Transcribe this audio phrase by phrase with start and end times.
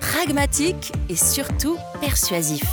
[0.00, 2.64] pragmatique et surtout persuasif.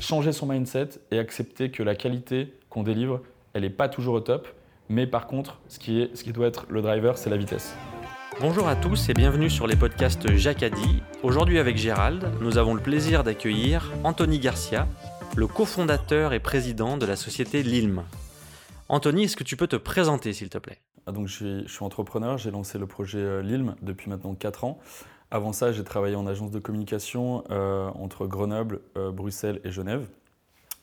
[0.00, 3.20] Changer son mindset et accepter que la qualité qu'on délivre,
[3.54, 4.48] elle n'est pas toujours au top,
[4.88, 7.74] mais par contre, ce qui, est, ce qui doit être le driver, c'est la vitesse.
[8.40, 11.02] Bonjour à tous et bienvenue sur les podcasts Jacadi.
[11.22, 14.88] Aujourd'hui avec Gérald, nous avons le plaisir d'accueillir Anthony Garcia,
[15.36, 18.04] le cofondateur et président de la société Lilm.
[18.88, 20.80] Anthony, est-ce que tu peux te présenter s'il te plaît?
[21.06, 24.78] Ah, donc, je, suis, entrepreneur, j'ai lancé le projet euh, Lilm depuis maintenant 4 ans.
[25.30, 30.08] Avant ça, j'ai travaillé en agence de communication euh, entre Grenoble, euh, Bruxelles et Genève.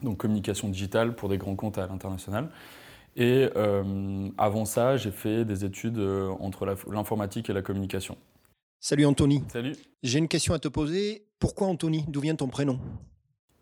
[0.01, 2.49] Donc communication digitale pour des grands comptes à l'international.
[3.17, 3.49] Et
[4.37, 5.99] avant ça, j'ai fait des études
[6.39, 8.15] entre l'informatique et la communication.
[8.79, 9.43] Salut Anthony.
[9.49, 9.75] Salut.
[10.03, 11.25] J'ai une question à te poser.
[11.37, 12.05] Pourquoi Anthony?
[12.07, 12.79] D'où vient ton prénom?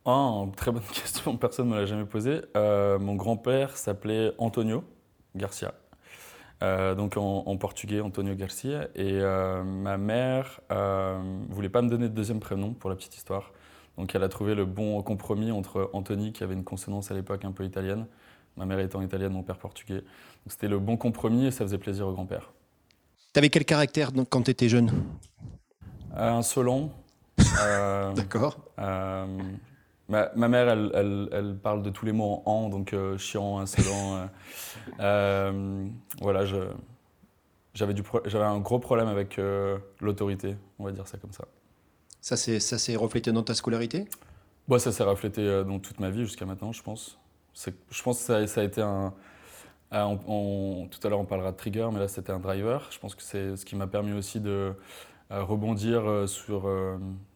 [0.05, 2.41] Ah, très bonne question, personne ne me l'a jamais posée.
[2.53, 4.83] mon grand-père s'appelait Antonio
[5.35, 5.73] Garcia.
[6.63, 8.87] Euh, donc en, portugais Antonio Garcia.
[8.95, 13.15] Et euh, ma mère euh, voulait pas me donner de deuxième prénom pour la petite
[13.15, 13.51] histoire.
[13.97, 17.45] Donc elle a trouvé le bon compromis entre Anthony, qui avait une consonance à l'époque
[17.45, 18.05] un peu italienne,
[18.55, 20.03] ma mère étant italienne, mon père portugais.
[20.47, 22.51] C'était le bon compromis et ça faisait plaisir au grand-père.
[23.33, 24.91] T'avais quel caractère quand tu étais jeune
[26.15, 26.91] Insolent.
[28.15, 28.57] D'accord.
[30.09, 34.15] Ma, mère, elle, parle de tous les mots en en, donc euh, chiant, insolent.
[34.15, 34.27] Euh,
[35.01, 35.85] euh,
[36.21, 36.45] voilà,
[37.73, 37.93] j'avais
[38.35, 39.39] un gros problème avec
[39.99, 41.45] l'autorité, on va dire ça comme ça.
[42.21, 44.05] Ça s'est reflété dans ta scolarité?
[44.67, 47.19] Bon, Ça s'est reflété dans toute ma vie jusqu'à maintenant, je pense.
[47.53, 49.13] Je pense que ça, a été un.
[49.91, 52.87] tout à l'heure, on parlera de trigger, mais là, c'était un driver.
[52.91, 54.73] Je pense que c'est ce qui m'a permis aussi de
[55.29, 56.71] rebondir sur,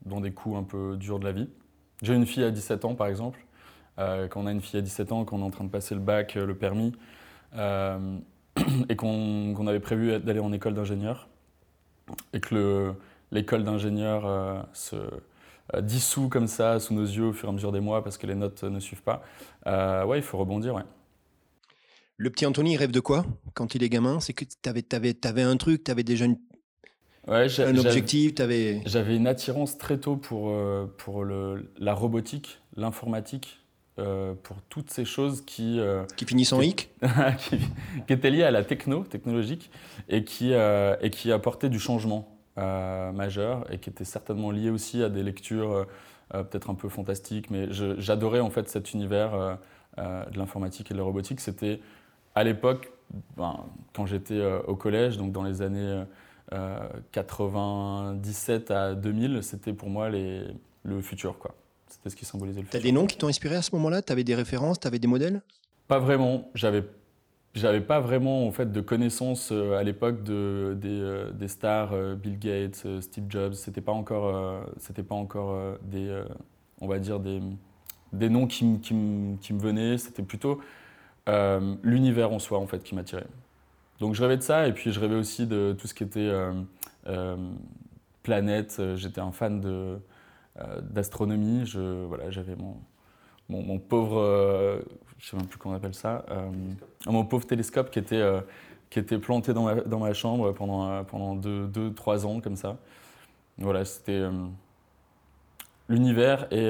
[0.05, 1.49] dans des coups un peu durs de la vie.
[2.01, 3.39] J'ai une fille à 17 ans, par exemple.
[4.00, 5.95] Euh, quand on a une fille à 17 ans, qu'on est en train de passer
[5.95, 6.94] le bac, euh, le permis,
[7.56, 8.17] euh,
[8.89, 11.28] et qu'on avait prévu d'aller en école d'ingénieur,
[12.34, 12.94] et que
[13.31, 14.97] l'école d'ingénieur se
[15.79, 18.28] dissout comme ça sous nos yeux au fur et à mesure des mois parce que
[18.28, 19.23] les notes ne suivent pas,
[19.66, 20.83] ouais, il faut rebondir, ouais.
[22.18, 24.19] Le petit Anthony, il rêve de quoi quand il est gamin?
[24.19, 26.38] C'est que tu avais, un truc, tu avais déjà une
[27.27, 28.81] un objectif avais...
[28.85, 33.59] J'avais une attirance très tôt pour, euh, pour le, la robotique, l'informatique,
[33.99, 35.79] euh, pour toutes ces choses qui...
[35.79, 36.89] Euh, qui finissent en hic
[37.37, 37.57] qui,
[38.07, 39.69] qui, étaient liées à la techno, technologique,
[40.09, 45.09] et qui, et qui apportaient du changement majeur, et qui étaient certainement liées aussi à
[45.09, 45.88] des lectures
[46.31, 49.57] peut-être un peu fantastiques, mais j'adorais en fait cet univers
[49.97, 51.39] de l'informatique et de la robotique.
[51.39, 51.81] C'était
[52.35, 52.91] à l'époque,
[53.35, 56.03] ben, quand j'étais au collège, donc dans les années...
[57.12, 60.44] 97 euh, à 2000, c'était pour moi les,
[60.84, 61.38] le futur.
[61.38, 61.56] quoi.
[61.88, 62.79] C'était ce qui symbolisait le futur.
[62.79, 64.01] T'as des noms qui t'ont inspiré à ce moment-là?
[64.01, 64.79] Tu avais des références?
[64.79, 65.41] Tu avais des modèles?
[65.88, 66.50] Pas vraiment.
[66.56, 66.84] J'avais
[67.53, 71.94] j'avais pas vraiment en fait de connaissances euh, à l'époque de, des, euh, des stars
[72.16, 73.53] Bill Gates, Steve Jobs.
[73.53, 76.23] C'était pas encore, c'était pas encore des,
[76.79, 77.41] on va dire des,
[78.13, 78.95] des noms qui, qui,
[79.41, 79.97] qui me venaient.
[79.97, 80.62] C'était plutôt
[81.83, 83.28] l'univers en soi en fait qui m'attirait.
[84.01, 86.19] Donc je rêvais de ça et puis je rêvais aussi de tout ce qui était
[86.22, 86.51] euh,
[87.06, 87.38] euh,
[88.24, 88.81] planète.
[88.95, 90.00] J'étais un fan de,
[90.59, 91.68] euh, d'astronomie.
[91.68, 92.77] Je, voilà, j'avais mon,
[93.48, 94.81] mon, pauvre,
[95.19, 96.25] je sais même plus comment on appelle ça,
[97.06, 98.24] mon pauvre télescope qui était,
[98.89, 102.56] qui était planté dans ma, dans ma chambre pendant, pendant deux, deux, trois ans comme
[102.56, 102.77] ça.
[103.59, 104.24] Voilà, c'était
[105.89, 106.69] l'univers et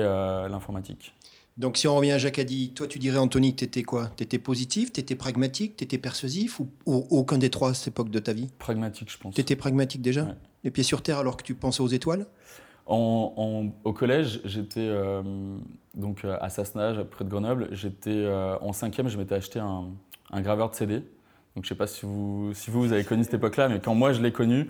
[0.50, 1.13] l'informatique.
[1.62, 4.10] Donc si on revient à Jacadi, toi tu dirais Anthony que tu étais quoi?
[4.18, 7.90] Tu étais positif, tu étais pragmatique, tu étais persuasif ou, aucun des trois à cette
[7.90, 8.50] époque de ta vie?
[8.58, 9.36] Pragmatique je pense.
[9.36, 10.36] Tu étais pragmatique déjà?
[10.63, 12.25] Les pieds sur terre alors que tu pensais aux étoiles?
[12.88, 15.22] Au collège, j'étais euh,
[15.94, 17.68] donc à Sassenage, près de Grenoble.
[17.72, 21.04] J'étais euh, en cinquième, je m'étais acheté un, graveur de CD.
[21.56, 24.14] Donc je sais pas si vous, si vous, avez connu cette époque-là, mais quand moi
[24.14, 24.68] je l'ai connu,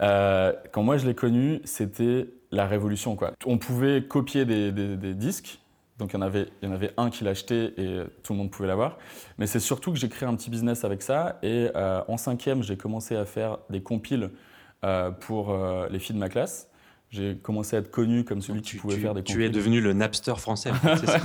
[0.00, 3.16] euh, quand moi je l'ai connu, c'était la révolution.
[3.16, 3.32] Quoi.
[3.46, 5.60] On pouvait copier des, disques,
[6.02, 8.38] donc il y, en avait, il y en avait un qui l'achetait et tout le
[8.38, 8.98] monde pouvait l'avoir.
[9.38, 11.38] Mais c'est surtout que j'ai créé un petit business avec ça.
[11.42, 14.30] Et euh, en cinquième, j'ai commencé à faire des compiles
[14.84, 15.56] euh, pour
[15.90, 16.68] les filles de ma classe
[17.12, 19.92] j'ai commencé à être connu comme celui qui pouvait faire des Tu es devenu le
[19.92, 20.72] Napster français,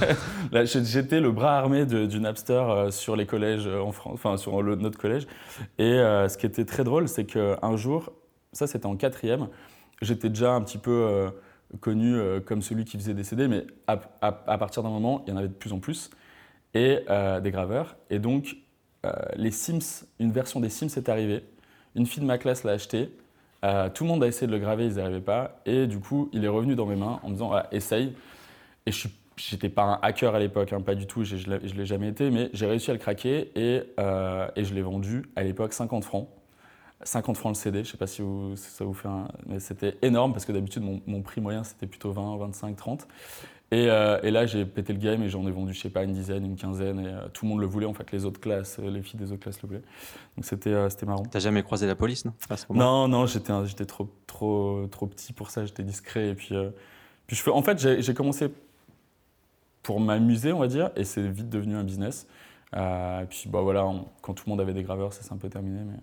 [0.65, 4.61] J'étais le bras armé du Napster euh, sur les collèges euh, en France, enfin sur
[4.61, 5.27] notre collège.
[5.77, 8.11] Et euh, ce qui était très drôle, c'est qu'un jour,
[8.51, 9.47] ça c'était en quatrième,
[10.01, 11.31] j'étais déjà un petit peu
[11.79, 13.97] connu comme celui qui faisait des mais à,
[14.57, 16.09] partir d'un moment, il y en avait de plus en plus,
[16.73, 16.99] et
[17.41, 17.97] des graveurs.
[18.09, 18.55] Et donc,
[19.35, 21.43] les Sims, une version des Sims est arrivée.
[21.95, 23.09] Une fille de ma classe l'a acheté.
[23.63, 25.61] Euh, tout le monde a essayé de le graver, ils n'y arrivaient pas.
[25.65, 28.13] Et du coup, il est revenu dans mes mains en me disant essaye.
[28.85, 29.07] Et je
[29.51, 32.29] n'étais pas un hacker à l'époque, hein, pas du tout, je ne l'ai jamais été,
[32.29, 36.29] mais j'ai réussi à le craquer euh, et je l'ai vendu à l'époque 50 francs.
[37.03, 38.23] 50 francs le CD, je ne sais pas si,
[38.55, 39.27] ça vous fait un...
[39.45, 43.07] Mais c'était énorme parce que d'habitude, mon, mon, prix moyen, c'était plutôt 20, 25, 30.
[43.73, 46.13] Euh, et, là, j'ai pété le game et j'en ai vendu, je sais pas, une
[46.13, 46.99] dizaine, une quinzaine.
[46.99, 49.19] Et euh, tout le monde le voulait, en fait, les autres classes, euh, les filles
[49.19, 49.83] des autres classes le voulaient.
[50.35, 51.23] Donc c'était c'était marrant.
[51.23, 52.33] T'as jamais croisé la police, non?
[52.69, 56.29] Non, non, j'étais j'étais trop, trop, trop petit pour ça, j'étais discret.
[56.29, 56.55] Et puis,
[57.27, 58.49] puis je fais, en fait, j'ai commencé
[59.83, 62.27] pour m'amuser, on va dire, et c'est vite devenu un business.
[62.73, 63.85] et puis, bah voilà,
[64.21, 65.81] quand tout le monde avait des graveurs, ça s'est un peu terminé.
[65.83, 65.97] Mais...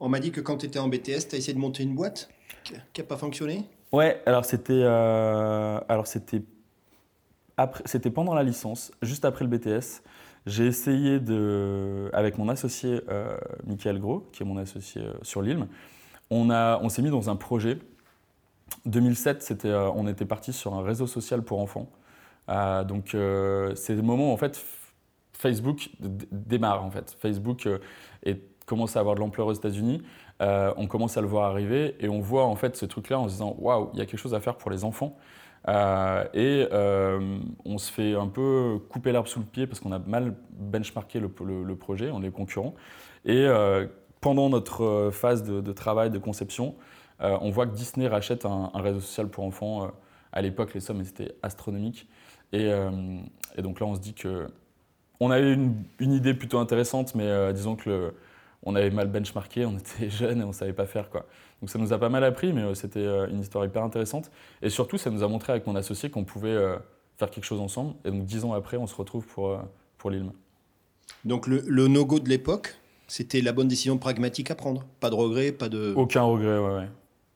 [0.00, 1.94] On m'a dit que quand tu étais en BTS, tu as essayé de monter une
[1.94, 2.28] boîte
[2.64, 3.64] qui n'a pas fonctionné?
[3.92, 6.42] Ouais, alors c'était alors c'était
[7.84, 10.02] c'était pendant la licence, juste après le BTS.
[10.46, 15.42] J'ai essayé de, avec mon associé euh, Michael Gros, qui est mon associé euh, sur
[15.42, 15.66] l'île,
[16.30, 17.78] on, on s'est mis dans un projet.
[18.84, 21.90] 2007, c'était, euh, on était parti sur un réseau social pour enfants.
[22.48, 23.08] donc
[23.74, 24.64] c'est le moment où en fait
[25.32, 25.90] Facebook
[26.30, 27.16] démarre en fait.
[27.18, 27.68] Facebook
[28.22, 30.02] est, commence à avoir de l'ampleur aux États-Unis.
[30.40, 33.34] on commence à le voir arriver et on voit en fait ce truc-là en se
[33.34, 35.16] disant waouh, il y a quelque chose à faire pour les enfants.
[35.68, 39.92] Euh, et euh, on se fait un peu couper l'arbre sous le pied parce qu'on
[39.92, 42.74] a mal benchmarké le, projet, on est concurrents.
[43.24, 43.86] Et euh,
[44.20, 46.74] pendant notre phase de, travail, de conception,
[47.20, 49.90] on voit que Disney rachète un, réseau social pour enfants.
[50.32, 52.08] à l'époque, les sommes étaient astronomiques.
[52.52, 52.70] Et,
[53.58, 54.46] donc là, on se dit que
[55.18, 58.14] on avait une, une idée plutôt intéressante, mais disons que le,
[58.66, 61.08] on avait mal benchmarké, on était jeunes et on ne savait pas faire.
[61.08, 61.24] Quoi.
[61.62, 64.30] Donc ça nous a pas mal appris, mais euh, c'était euh, une histoire hyper intéressante.
[64.60, 66.76] Et surtout, ça nous a montré avec mon associé qu'on pouvait euh,
[67.16, 67.94] faire quelque chose ensemble.
[68.04, 69.58] Et donc dix ans après, on se retrouve pour,
[69.96, 70.32] pour l'ILM.
[71.24, 72.74] Donc le, no-go de l'époque,
[73.06, 75.94] c'était la bonne décision pragmatique à prendre Pas de regret, pas de...
[75.96, 76.76] Aucun regret, ouais.
[76.76, 76.88] ouais.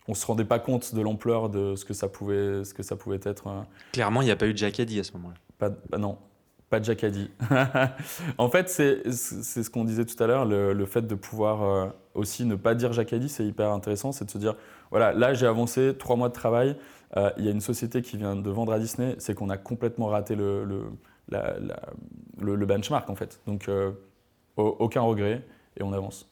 [0.08, 2.82] On ne se rendait pas compte de l'ampleur de ce que ça pouvait, ce que
[2.82, 3.44] ça pouvait être.
[3.92, 5.36] Clairement, il n'y a pas eu de Jacadi à ce moment-là.
[5.58, 6.18] Pas, bah non,
[6.70, 6.86] pas de
[8.38, 12.44] en fait, c'est ce qu'on disait tout à l'heure, le, fait de pouvoir euh, aussi
[12.44, 14.12] ne pas dire Jacadi, c'est hyper intéressant.
[14.12, 14.54] C'est de se dire,
[14.90, 16.76] voilà, là j'ai avancé trois mois de travail,
[17.16, 19.56] euh, il y a une société qui vient de vendre à Disney, c'est qu'on a
[19.56, 20.64] complètement raté le,
[21.28, 23.40] le, benchmark en fait.
[23.48, 23.90] Donc euh,
[24.56, 25.44] aucun regret
[25.76, 26.29] et on avance.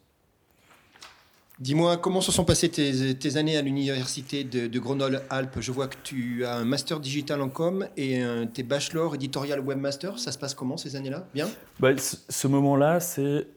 [1.60, 5.60] Dis-moi, comment se sont passées tes, années à l'université de, Grenoble-Alpes?
[5.60, 9.60] Je vois que tu as un master digital en com et un, tes bachelor éditorial
[9.60, 10.18] webmaster.
[10.20, 11.26] Ça se passe comment ces années-là?
[11.34, 11.48] Bien?
[11.80, 13.48] Bah, Ce moment-là, c'est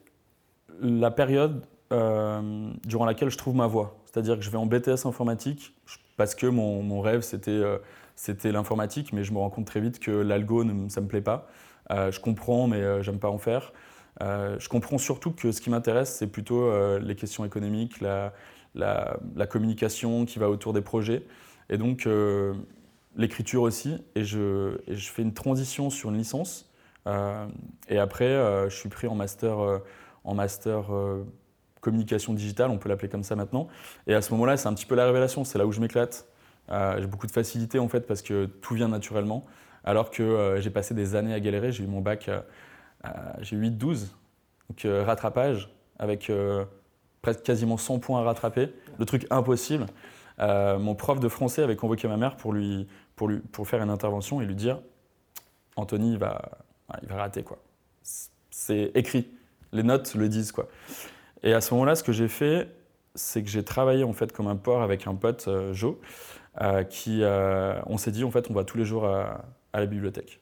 [0.80, 1.62] la période
[1.92, 3.98] euh, durant laquelle je trouve ma voie.
[4.06, 5.74] C'est-à-dire que je vais en BTS informatique
[6.16, 7.78] parce que mon, rêve, euh,
[8.16, 11.20] c'était l'informatique, mais je me rends compte très vite que l'algo, ça ne me plaît
[11.20, 11.48] pas.
[11.90, 13.72] Euh, je comprends, mais j'aime pas en faire.
[14.20, 18.32] Euh, je comprends surtout que ce qui m'intéresse, c'est plutôt euh, les questions économiques, la,
[19.48, 21.24] communication qui va autour des projets,
[21.70, 22.54] et donc euh,
[23.16, 24.02] l'écriture aussi.
[24.14, 26.68] Et je, fais une transition sur une licence,
[27.88, 28.32] et après,
[28.68, 29.80] je suis pris en master,
[30.22, 30.84] en master
[31.80, 33.66] communication digitale, on peut l'appeler comme ça maintenant.
[34.06, 36.28] Et à ce moment-là, c'est un petit peu la révélation, c'est là où je m'éclate.
[36.70, 39.44] j'ai beaucoup de facilité en fait parce que tout vient naturellement,
[39.82, 41.72] alors que j'ai passé des années à galérer.
[41.72, 42.30] J'ai eu mon bac
[43.40, 44.08] j'ai 8-12,
[44.68, 46.64] donc euh, rattrapage, avec euh,
[47.20, 49.86] presque quasiment 100 points à rattraper, le truc impossible.
[50.38, 54.46] mon prof de français avait convoqué ma mère pour, lui, pour, faire une intervention et
[54.46, 54.80] lui dire
[55.76, 56.42] Anthony, il va,
[57.02, 57.42] il va rater.
[57.42, 57.58] quoi.
[58.50, 59.28] C'est écrit,
[59.72, 60.52] les notes le disent.
[60.52, 60.68] quoi.
[61.42, 62.68] Et à ce moment-là, ce que j'ai fait,
[63.14, 65.96] c'est que j'ai travaillé en fait comme un porc avec un pote, Joe,
[66.90, 67.22] qui,
[67.86, 70.40] on s'est dit en fait, on va tous les jours à, la bibliothèque.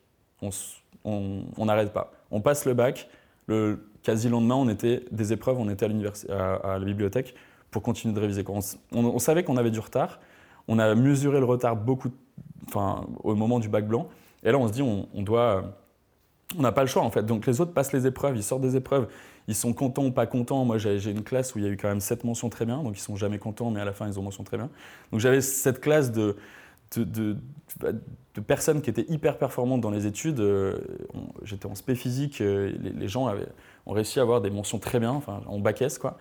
[1.04, 3.09] N'arrête pas on passe le bac,
[3.47, 5.87] le quasi lendemain, on était des épreuves, on était
[6.30, 7.35] à, à, la bibliothèque
[7.71, 8.45] pour continuer de réviser.
[8.92, 10.21] On, savait qu'on avait du retard,
[10.69, 12.11] on a mesuré le retard beaucoup,
[12.69, 14.09] enfin, au moment du bac blanc,
[14.42, 15.64] et là on se dit on, doit,
[16.57, 17.25] on n'a pas le choix en fait.
[17.25, 19.09] Donc les autres passent les épreuves, ils sortent des épreuves,
[19.49, 20.64] ils sont contents ou pas contents.
[20.64, 22.83] Moi j'ai une classe où il y a eu quand même 7 mentions très bien,
[22.83, 24.71] donc ils sont jamais contents, mais à la fin ils ont mention très bien.
[25.12, 26.37] Donc j'avais cette classe de,
[26.97, 27.37] de,
[28.47, 30.41] personnes qui étaient hyper performantes dans les études.
[30.41, 30.79] Euh,
[31.43, 33.33] j'étais en spé physique, euh, les, gens
[33.87, 36.19] ont réussi à avoir des mentions très bien, en bac S quoi.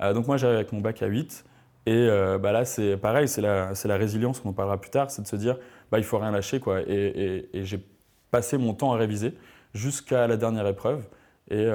[0.00, 1.44] Euh, donc moi j'arrive avec mon bac à 8.
[1.86, 2.06] Et
[2.38, 5.36] bah là, c'est pareil, c'est la, résilience, on en parlera plus tard, c'est de se
[5.36, 5.56] dire,
[5.90, 6.60] bah, il faut rien lâcher.
[6.60, 6.82] Quoi.
[6.82, 7.82] Et, j'ai
[8.30, 9.32] passé mon temps à réviser
[9.72, 11.06] jusqu'à la dernière épreuve
[11.50, 11.66] et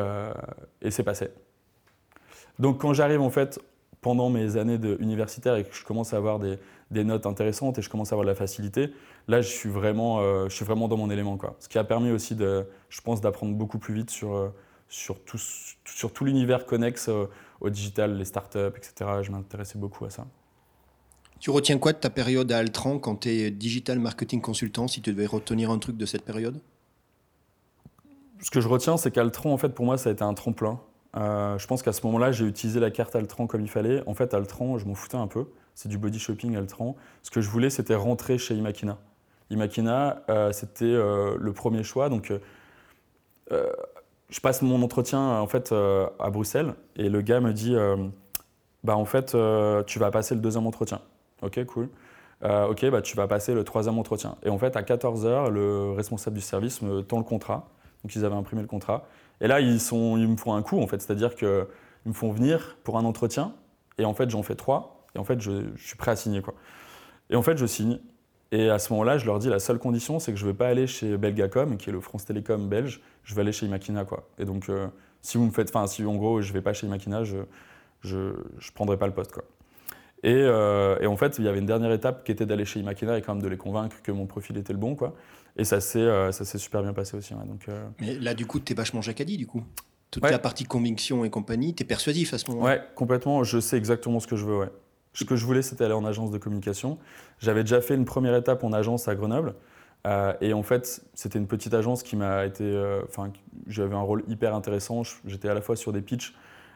[0.92, 1.30] c'est passé.
[2.60, 3.60] Donc quand j'arrive en fait
[4.04, 6.60] pendant mes années de universitaires et que je commence à avoir des,
[6.92, 8.94] des, notes intéressantes et je commence à avoir de la facilité,
[9.28, 11.38] là je suis vraiment, euh, je suis vraiment dans mon élément.
[11.38, 11.56] Quoi.
[11.60, 14.50] Ce qui a permis aussi, de, je pense, d'apprendre beaucoup plus vite sur, euh,
[14.88, 15.40] sur, tout,
[15.86, 17.10] sur tout l'univers connexe
[17.62, 19.10] au digital, les startups, etc.
[19.24, 20.28] Je m'intéressais beaucoup à ça.
[21.44, 25.02] Tu retiens quoi de ta période à Altran quand tu es digital marketing consultant, si
[25.02, 26.62] tu devais retenir un truc de cette période?
[28.40, 30.80] Ce que je retiens, c'est qu'Altran, en fait, pour moi, ça a été un tremplin.
[31.16, 34.04] Euh, je pense qu'à ce moment-là, j'ai utilisé la carte Altran comme il fallait.
[34.08, 35.46] En fait, Altran, je m'en foutais un peu.
[35.76, 36.96] C'est du body shopping Altran.
[37.22, 38.98] Ce que je voulais, c'était rentrer chez Imakina.
[39.50, 42.10] Imakina, euh, c'était euh, le premier choix.
[42.10, 42.34] Donc,
[44.30, 47.76] je passe mon entretien en fait à Bruxelles et le gars me dit,
[48.84, 49.38] bah en fait,
[49.86, 51.02] tu vas passer le deuxième entretien.
[51.44, 51.90] Ok, cool.
[52.42, 54.38] ok, bah tu vas passer le troisième entretien.
[54.42, 57.70] Et en fait, à 14 h le responsable du service me tend le contrat.
[58.04, 59.06] Donc ils avaient imprimé le contrat.
[59.42, 61.02] Et là, ils, me font un coup, en fait.
[61.02, 61.66] C'est-à-dire qu'ils
[62.06, 63.54] me font venir pour un entretien.
[63.98, 65.06] Et en fait, j'en fais trois.
[65.16, 66.42] Et en fait, je, suis prêt à signer.
[66.42, 66.54] Quoi.
[67.30, 68.00] Et en fait, je signe.
[68.52, 70.58] Et à ce moment-là, je leur dis la seule condition, c'est que je ne vais
[70.58, 73.02] pas aller chez Belgacom, qui est le France Télécom belge.
[73.24, 74.06] Je vais aller chez Imakina.
[74.06, 74.28] Quoi.
[74.38, 74.88] Et donc, euh,
[75.22, 75.70] si vous me faites.
[75.70, 77.38] Enfin, si en gros, je ne vais pas chez Imakina, je
[78.06, 78.34] ne
[78.76, 79.32] prendrai pas le poste.
[79.32, 79.44] Quoi.
[80.24, 82.80] Et, euh, et, en fait, il y avait une dernière étape qui était d'aller chez
[82.80, 84.96] Imakina et quand même de les convaincre que mon profil était le bon.
[84.96, 85.14] Quoi.
[85.58, 87.34] Et ça s'est euh, super bien passé aussi.
[87.34, 89.64] donc, euh, Mais là, du coup, tu es vachement jacadi, du coup.
[90.10, 93.44] Toute la partie conviction et compagnie, tu es persuasif à ce moment-là Ouais, complètement.
[93.44, 94.58] Je sais exactement ce que je veux.
[94.58, 94.70] Ouais.
[95.14, 97.00] Ce que je voulais, c'était aller en agence de communication.
[97.40, 99.56] J'avais déjà fait une première étape en agence à Grenoble.
[100.06, 103.00] Euh, et en fait, c'était une petite agence qui m'a été.
[103.08, 103.32] Enfin,
[103.68, 105.02] j'avais un rôle hyper intéressant.
[105.26, 106.36] J'étais à la fois sur des pitchs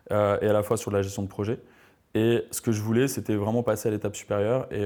[0.10, 1.60] et à la fois sur la gestion de projet.
[2.16, 4.68] Et ce que je voulais, c'était vraiment passer à l'étape supérieure.
[4.72, 4.84] Et,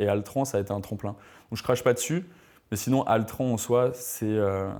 [0.00, 1.10] et Altran, ça a été un tremplin.
[1.50, 2.24] Donc je crache pas dessus.
[2.72, 4.72] Mais sinon, Altran en soi, c'est euh,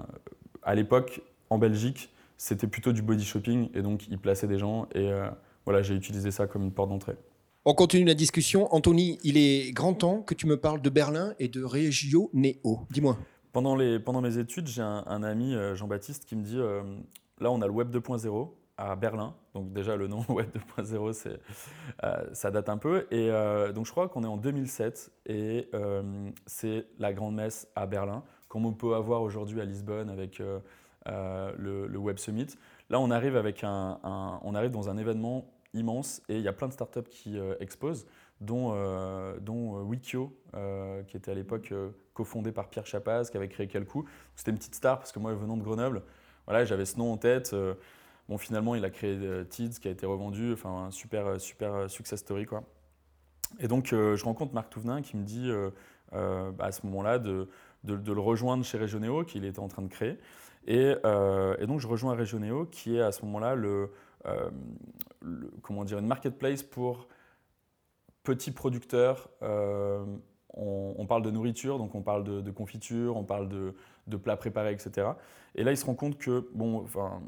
[0.62, 1.20] à l'époque,
[1.50, 2.08] en Belgique,
[2.38, 5.28] c'était plutôt du body shopping et donc il plaçait des gens et euh,
[5.66, 7.16] voilà, j'ai utilisé ça comme une porte d'entrée.
[7.66, 8.74] On continue la discussion.
[8.74, 12.80] Anthony, il est grand temps que tu me parles de Berlin et de Regio Neo.
[12.88, 13.18] Dis-moi.
[13.52, 16.56] Pendant, les, pendant mes études, j'ai un, un, ami, euh, Jean-Baptiste, qui me dit
[17.40, 19.34] là, on a le Web 2.0 à Berlin.
[19.54, 20.48] Donc déjà le nom Web
[20.78, 21.38] 2.0,
[22.02, 23.06] euh, ça date un peu.
[23.10, 27.68] Et euh, donc je crois qu'on est en 2007 et euh, c'est la grande messe
[27.76, 30.42] à Berlin, comme on peut avoir aujourd'hui à Lisbonne avec
[31.06, 32.48] le, Web Summit.
[32.90, 33.34] Là, on arrive,
[34.70, 38.06] dans un événement immense et il y a plein de startups qui exposent,
[38.40, 38.74] dont,
[39.40, 40.36] dont Wikio,
[41.06, 41.72] qui était à l'époque
[42.12, 44.04] cofondé par Pierre Chapaz, qui avait créé Calcou.
[44.36, 46.02] C'était une petite star parce que moi, venant de Grenoble,
[46.46, 47.54] voilà, j'avais ce nom en tête.
[48.28, 51.38] Bon, finalement, il a créé euh, Tids qui a été revendu, enfin un super, euh,
[51.38, 52.46] super euh, success story.
[52.46, 52.62] Quoi.
[53.58, 55.50] Et donc, je rencontre Marc Touvenin qui me dit
[56.12, 57.48] à ce moment-là de,
[57.84, 60.18] de, le rejoindre chez Regioneo, qu'il était en train de créer.
[60.66, 60.94] Et,
[61.66, 63.90] donc, je rejoins Regioneo, qui est à ce moment-là le,
[65.60, 67.08] comment dire, une marketplace pour
[68.22, 69.28] petits producteurs.
[70.54, 75.08] On, parle de nourriture, donc on parle de, confiture, on parle de, plats préparés, etc.
[75.54, 77.22] Et là, il se rend compte que bon, enfin,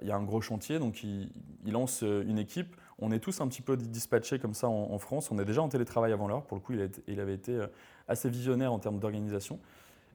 [0.00, 1.30] il y, a un gros chantier, donc il,
[1.66, 2.76] lance euh, une équipe.
[2.98, 5.30] On est tous un petit peu dispatchés comme ça en, France.
[5.30, 6.44] On est déjà en télétravail avant l'heure.
[6.44, 6.72] Pour le coup,
[7.06, 7.66] il, avait été euh,
[8.08, 9.58] assez visionnaire en termes d'organisation.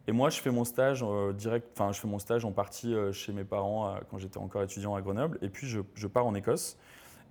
[0.08, 1.68] Et moi, je fais mon stage euh, direct.
[1.74, 5.02] Enfin, je fais mon stage en partie chez mes parents quand j'étais encore étudiant à
[5.02, 5.38] Grenoble.
[5.42, 6.78] Et puis, je, pars en Écosse.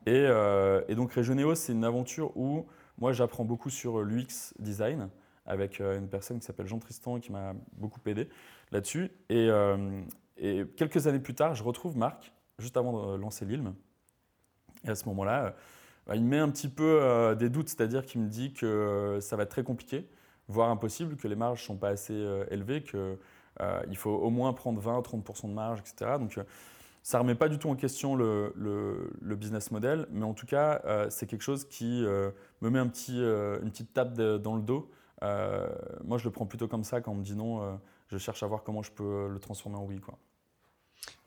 [0.05, 0.29] Et,
[0.95, 2.67] donc, Regioneo, c'est une aventure où
[2.99, 5.09] moi, j'apprends beaucoup sur l'UX design
[5.47, 8.29] avec une personne qui s'appelle Jean Tristan qui m'a beaucoup aidé
[8.73, 9.11] là-dessus.
[9.31, 10.03] Euh,
[10.37, 13.75] et, quelques années plus tard, je retrouve Marc, juste avant de lancer l'ILM.
[14.85, 15.55] Et à ce moment-là,
[16.09, 19.37] euh, il met un petit peu euh, des doutes, c'est-à-dire qu'il me dit que ça
[19.37, 20.09] va être très compliqué,
[20.49, 22.15] voire impossible, que les marges ne sont pas assez
[22.51, 26.13] élevées, qu'il faut au moins prendre 20-30% de marge, etc.
[26.19, 26.39] Donc,
[27.07, 30.45] ça ne remet pas du tout en question le, le, business model, mais en tout
[30.45, 34.91] cas, c'est quelque chose qui me met un petit, une petite tape dans le dos.
[35.23, 38.49] moi, je le prends plutôt comme ça quand on me dit non je cherche à
[38.49, 40.01] voir comment je peux le transformer en oui.
[40.01, 40.19] Quoi.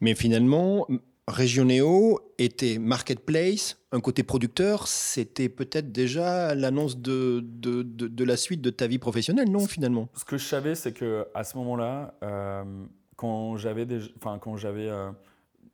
[0.02, 0.86] Mais finalement,
[1.30, 8.60] Regioneo était marketplace, un côté producteur, c'était peut-être déjà l'annonce de, de, de, la suite
[8.60, 10.10] de ta vie professionnelle, non, finalement?
[10.14, 12.66] Ce que je savais, c'est qu'à ce moment-là, euh,
[13.16, 14.90] quand j'avais enfin, quand j'avais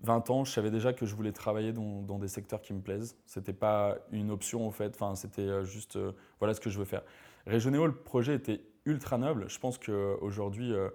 [0.02, 3.18] 20 ans, je savais déjà que je voulais travailler dans, des secteurs qui me plaisent.
[3.26, 5.98] C'était pas une option en fait, enfin, c'était juste
[6.40, 7.04] voilà ce que je veux faire.
[7.48, 9.50] Régionéo, le projet était ultra noble.
[9.50, 10.90] Je pense qu'aujourd'hui, euh,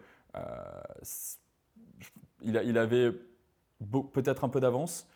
[2.43, 3.13] il, avait
[4.13, 5.07] peut-être un peu d'avance.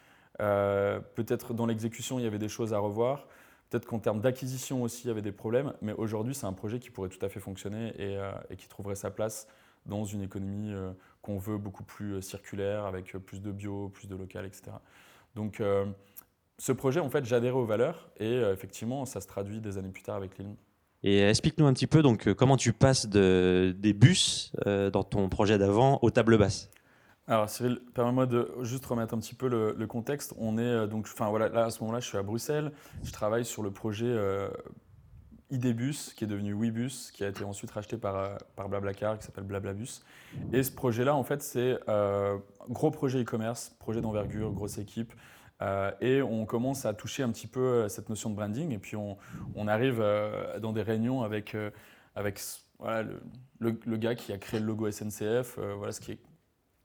[0.40, 3.26] Euh, peut-être dans l'exécution, il y avait des choses à revoir.
[3.70, 5.72] Peut-être qu'en termes d'acquisition aussi, il y avait des problèmes.
[5.80, 8.96] Mais aujourd'hui, c'est un projet qui pourrait tout à fait fonctionner et, euh, qui trouverait
[8.96, 9.48] sa place
[9.86, 10.92] dans une économie euh,
[11.24, 14.72] qu'on veut beaucoup plus circulaire, avec plus de bio, plus de local, etc.
[15.34, 15.60] Donc,
[16.58, 20.02] ce projet, en fait, j'adhérais aux valeurs et effectivement, ça se traduit des années plus
[20.02, 20.54] tard avec l'île.
[21.02, 25.58] Et explique-nous un petit peu donc comment tu passes de, des bus dans ton projet
[25.58, 26.70] d'avant aux tables basses?
[27.26, 30.34] Alors Cyril, permets-moi de juste remettre un petit peu le, contexte.
[30.36, 32.70] On est euh, donc, enfin voilà, là à ce moment-là, je suis à Bruxelles.
[33.02, 34.48] Je travaille sur le projet euh,
[35.54, 39.24] IDBus, qui est devenu Webus, qui a été ensuite racheté par, euh, par Blablacar, qui
[39.24, 40.02] s'appelle Blablabus.
[40.52, 45.12] Et ce projet-là, en fait, c'est un gros projet e-commerce, projet d'envergure, grosse équipe.
[46.00, 48.72] et on commence à toucher un petit peu cette notion de branding.
[48.72, 49.16] Et puis on,
[49.54, 50.04] on arrive
[50.60, 51.56] dans des réunions avec,
[52.16, 52.40] avec
[52.78, 53.02] voilà,
[53.60, 56.18] le, le, gars qui a créé le logo SNCF, voilà ce qui est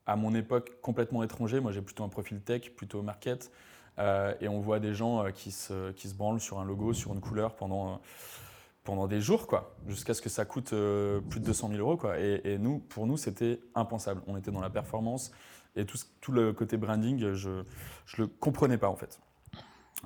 [0.10, 1.60] à mon époque complètement étranger.
[1.60, 3.52] Moi, j'ai plutôt un profil tech, plutôt market.
[4.00, 6.94] Euh, et on voit des gens euh, qui, se, qui se branlent sur un logo,
[6.94, 7.96] sur une couleur pendant, euh,
[8.90, 11.96] pendant des jours, quoi, jusqu'à ce que ça coûte plus de 200 000 euros.
[11.96, 12.18] Quoi.
[12.18, 14.22] Et, nous, pour nous, c'était impensable.
[14.26, 15.32] On était dans la performance
[15.76, 17.64] et tout, le côté branding, je ne
[18.18, 19.20] le comprenais pas en fait.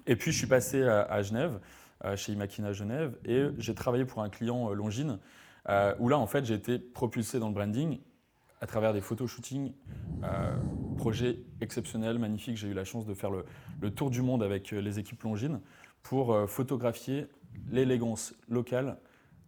[0.06, 1.62] Et puis, je suis passé à, Genève,
[2.18, 5.18] chez Imakina Genève, et j'ai travaillé pour un client Longines,
[6.00, 8.00] où là, en fait, j'ai été propulsé dans le branding
[8.64, 9.74] à travers des photoshootings,
[10.24, 10.56] euh,
[10.96, 12.56] projet exceptionnel, magnifique.
[12.56, 15.60] J'ai eu la chance de faire le, tour du monde avec euh, les équipes Longines
[16.04, 17.28] pour euh, photographier
[17.70, 18.98] l'élégance locale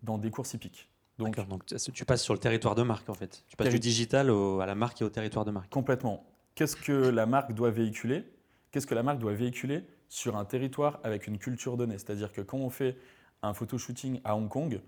[0.03, 0.89] dans des courses hippiques.
[1.17, 3.45] Donc, donc tu passes sur le territoire de marque en fait.
[3.47, 5.69] Tu passes du digital à la marque et au territoire de marque.
[5.69, 6.25] Complètement.
[6.55, 8.25] Qu'est-ce que la marque doit véhiculer?
[8.71, 11.97] Qu'est-ce que la marque doit véhiculer sur un territoire avec une culture donnée?
[11.97, 12.97] C'est-à-dire que quand on fait
[13.43, 14.81] un photoshooting à Hong Kong,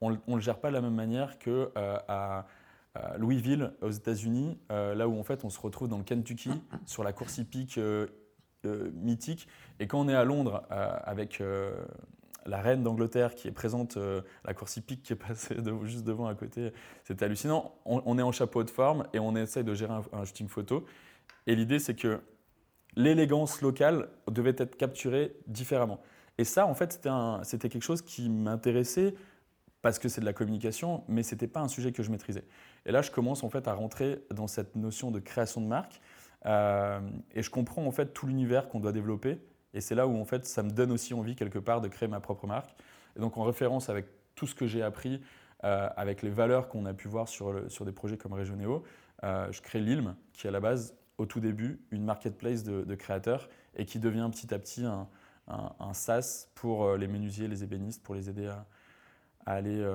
[0.00, 2.46] on ne le gère pas de la même manière que à
[3.18, 6.50] Louisville, aux États-Unis, euh, là où en fait on se retrouve dans le Kentucky,
[6.86, 8.06] sur la course hippique euh,
[8.66, 9.48] euh, mythique.
[9.80, 11.42] Et quand on est à Londres avec
[12.46, 13.98] la reine d'Angleterre qui est présente,
[14.44, 16.72] la course hippique qui est passée juste devant à côté,
[17.02, 17.74] c'est hallucinant.
[17.84, 20.84] On, est en chapeau de forme et on essaye de gérer un, shooting photo.
[21.48, 22.20] Et l'idée, c'est que
[22.94, 26.00] l'élégance locale devait être capturée différemment.
[26.38, 27.00] Et ça, en fait,
[27.42, 29.14] c'était quelque chose qui m'intéressait
[29.84, 32.44] parce que c'est de la communication, mais ce n'était pas un sujet que je maîtrisais.
[32.86, 36.00] Et là, je commence en fait à rentrer dans cette notion de création de marque,
[36.46, 37.00] euh,
[37.34, 39.38] et je comprends en fait tout l'univers qu'on doit développer,
[39.72, 42.08] et c'est là où en fait ça me donne aussi envie quelque part de créer
[42.08, 42.74] ma propre marque.
[43.16, 45.20] Et donc en référence avec tout ce que j'ai appris,
[45.64, 48.84] euh, avec les valeurs qu'on a pu voir sur, sur des projets comme Regionéo,
[49.22, 52.94] euh, je crée l'ILM, qui est à la base, au tout début, une marketplace de,
[52.96, 55.08] créateurs, et qui devient petit à petit un,
[55.46, 58.66] un SaaS pour les menuisiers, les ébénistes, pour les aider à
[59.46, 59.86] à aller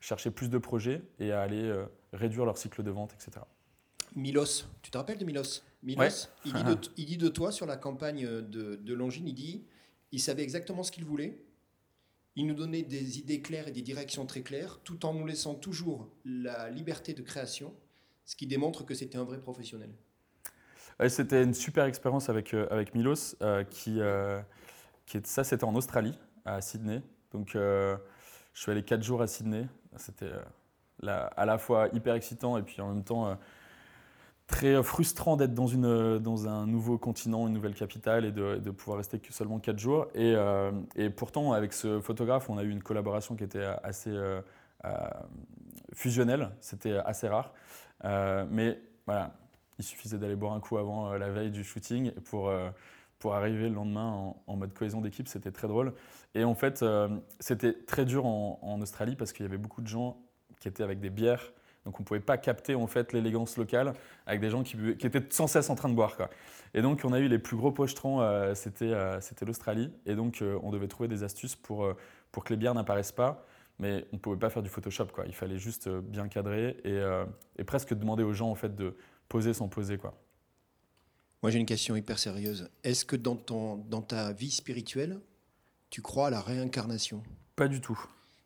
[0.00, 1.72] chercher plus de projets et à aller
[2.12, 3.44] réduire leur cycle de vente, etc.
[4.14, 5.62] Milos, tu te rappelles de Milos?
[5.82, 9.34] Milos, il, dit de, il, dit de, toi sur la campagne de, de Longines, il
[9.34, 9.64] dit
[10.12, 11.38] il savait exactement ce qu'il voulait,
[12.36, 15.54] il nous donnait des idées claires et des directions très claires, tout en nous laissant
[15.54, 17.74] toujours la liberté de création,
[18.24, 19.90] ce qui démontre que c'était un vrai professionnel.
[21.08, 23.36] c'était une super expérience avec, euh, avec Milos,
[23.70, 23.98] qui,
[25.06, 27.02] qui est, ça c'était en Australie, à Sydney.
[27.32, 27.56] Donc
[28.54, 29.66] je suis allé quatre jours à Sydney.
[29.96, 33.34] C'était euh, à la fois hyper excitant et puis en même temps euh,
[34.46, 39.32] très frustrant d'être dans, un nouveau continent, une nouvelle capitale et de, pouvoir rester que
[39.32, 40.06] seulement quatre jours.
[40.14, 44.14] Et, euh, et, pourtant, avec ce photographe, on a eu une collaboration qui était assez
[45.94, 46.50] fusionnelle.
[46.60, 47.52] C'était assez rare.
[48.50, 49.34] mais voilà,
[49.78, 52.50] il suffisait d'aller boire un coup avant la veille du shooting pour
[53.34, 55.94] arriver le lendemain en, mode cohésion d'équipe, c'était très drôle.
[56.34, 57.08] Et en fait, euh,
[57.40, 60.18] c'était très dur en, Australie parce qu'il y avait beaucoup de gens
[60.60, 61.52] qui étaient avec des bières.
[61.84, 63.92] Donc on ne pouvait pas capter en fait l'élégance locale
[64.26, 66.16] avec des gens qui, qui, étaient sans cesse en train de boire.
[66.16, 66.30] Quoi.
[66.72, 69.90] Et donc on a eu les plus gros pochetrons, euh, c'était euh, l'Australie.
[70.06, 71.92] Et donc on devait trouver des astuces pour,
[72.32, 73.46] pour que les bières n'apparaissent pas.
[73.80, 75.06] Mais on ne pouvait pas faire du Photoshop.
[75.06, 75.24] Quoi.
[75.26, 77.02] Il fallait juste bien cadrer et,
[77.58, 78.96] et, presque demander aux gens en fait, de
[79.28, 79.98] poser sans poser.
[79.98, 80.14] Quoi.
[81.44, 82.70] Moi, j'ai une question hyper sérieuse.
[82.84, 85.20] Est-ce que dans, ton, dans ta vie spirituelle,
[85.90, 87.22] tu crois à la réincarnation?
[87.54, 88.02] Pas du tout.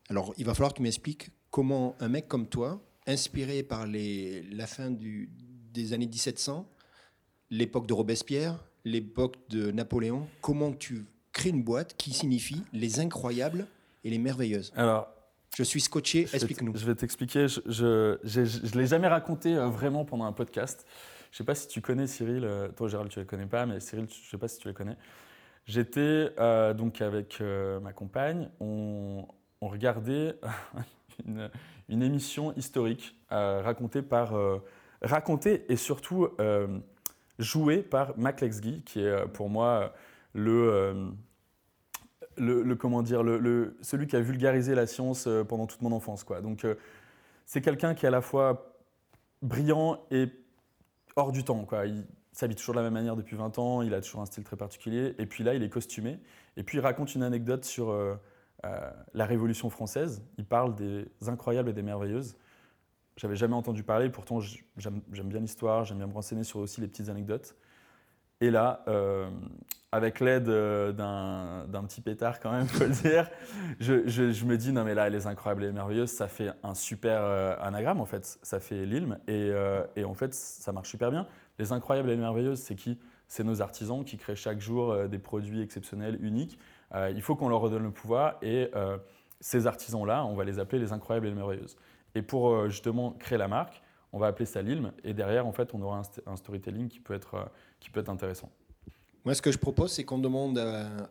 [0.09, 4.43] Alors, il va falloir que tu m'expliques comment un mec comme toi, inspiré par les,
[4.53, 5.31] la fin du,
[5.73, 6.69] des années 1700,
[7.51, 13.67] l'époque de Robespierre, l'époque de Napoléon, comment tu crées une boîte qui signifie les incroyables
[14.05, 15.09] et les merveilleuses Alors,
[15.57, 16.77] Je suis scotché, explique-nous.
[16.77, 17.47] Je vais t'expliquer.
[17.49, 20.87] Je ne l'ai jamais raconté euh, vraiment pendant un podcast.
[21.31, 22.45] Je ne sais pas si tu connais Cyril.
[22.45, 24.59] Euh, toi, Gérald, tu ne le connais pas, mais Cyril, je ne sais pas si
[24.59, 24.97] tu le connais.
[25.67, 27.41] J'étais euh, donc avec
[27.83, 28.51] ma compagne.
[28.61, 29.27] On,
[29.61, 30.37] regardait
[31.27, 34.35] une, émission historique racontée par.
[35.03, 36.29] racontée et surtout
[37.39, 39.93] jouée par Mac Lexguy, qui est pour moi
[40.33, 41.13] le
[42.39, 46.25] le, comment dire, le, celui qui a vulgarisé la science euh, pendant toute mon enfance.
[46.25, 46.41] Quoi.
[46.41, 46.75] Donc, euh,
[47.47, 48.75] c'est quelqu'un qui est à la fois
[49.43, 50.27] brillant et
[51.17, 51.65] hors du temps.
[51.65, 51.87] Quoi.
[51.87, 54.45] Il s'habille toujours de la même manière depuis 20 ans, il a toujours un style
[54.45, 55.15] très particulier.
[55.19, 56.19] Et puis là, il est costumé.
[56.57, 58.15] Et puis, il raconte une anecdote sur euh,
[58.63, 60.23] la Révolution française.
[60.37, 62.37] Il parle des incroyables et des merveilleuses.
[63.17, 66.87] J'avais jamais entendu parler, pourtant j'aime bien l'histoire, j'aime bien me renseigner sur aussi les
[66.87, 67.57] petites anecdotes.
[68.41, 69.29] Et là, euh,
[69.91, 73.29] avec l'aide euh, d'un petit pétard quand même, faut le dire,
[73.81, 77.57] je, me dis non mais là, les incroyables et merveilleuses, ça fait un super euh,
[77.61, 79.51] anagramme en fait, ça fait l'ilm et,
[79.97, 81.27] et, en fait ça marche super bien.
[81.59, 82.99] Les incroyables et merveilleuses, c'est qui?
[83.27, 86.59] C'est nos artisans qui créent chaque jour des produits exceptionnels, uniques.
[86.95, 88.71] Il faut qu'on leur redonne le pouvoir et
[89.41, 91.77] ces artisans-là, on va les appeler les incroyables et les merveilleuses.
[92.15, 95.75] Et pour justement créer la marque, on va appeler ça l'ILM, et derrière, en fait,
[95.75, 97.45] on aura un, storytelling qui peut, être, euh,
[97.81, 98.51] qui peut être intéressant.
[99.25, 100.59] Moi, ce que je propose, c'est qu'on demande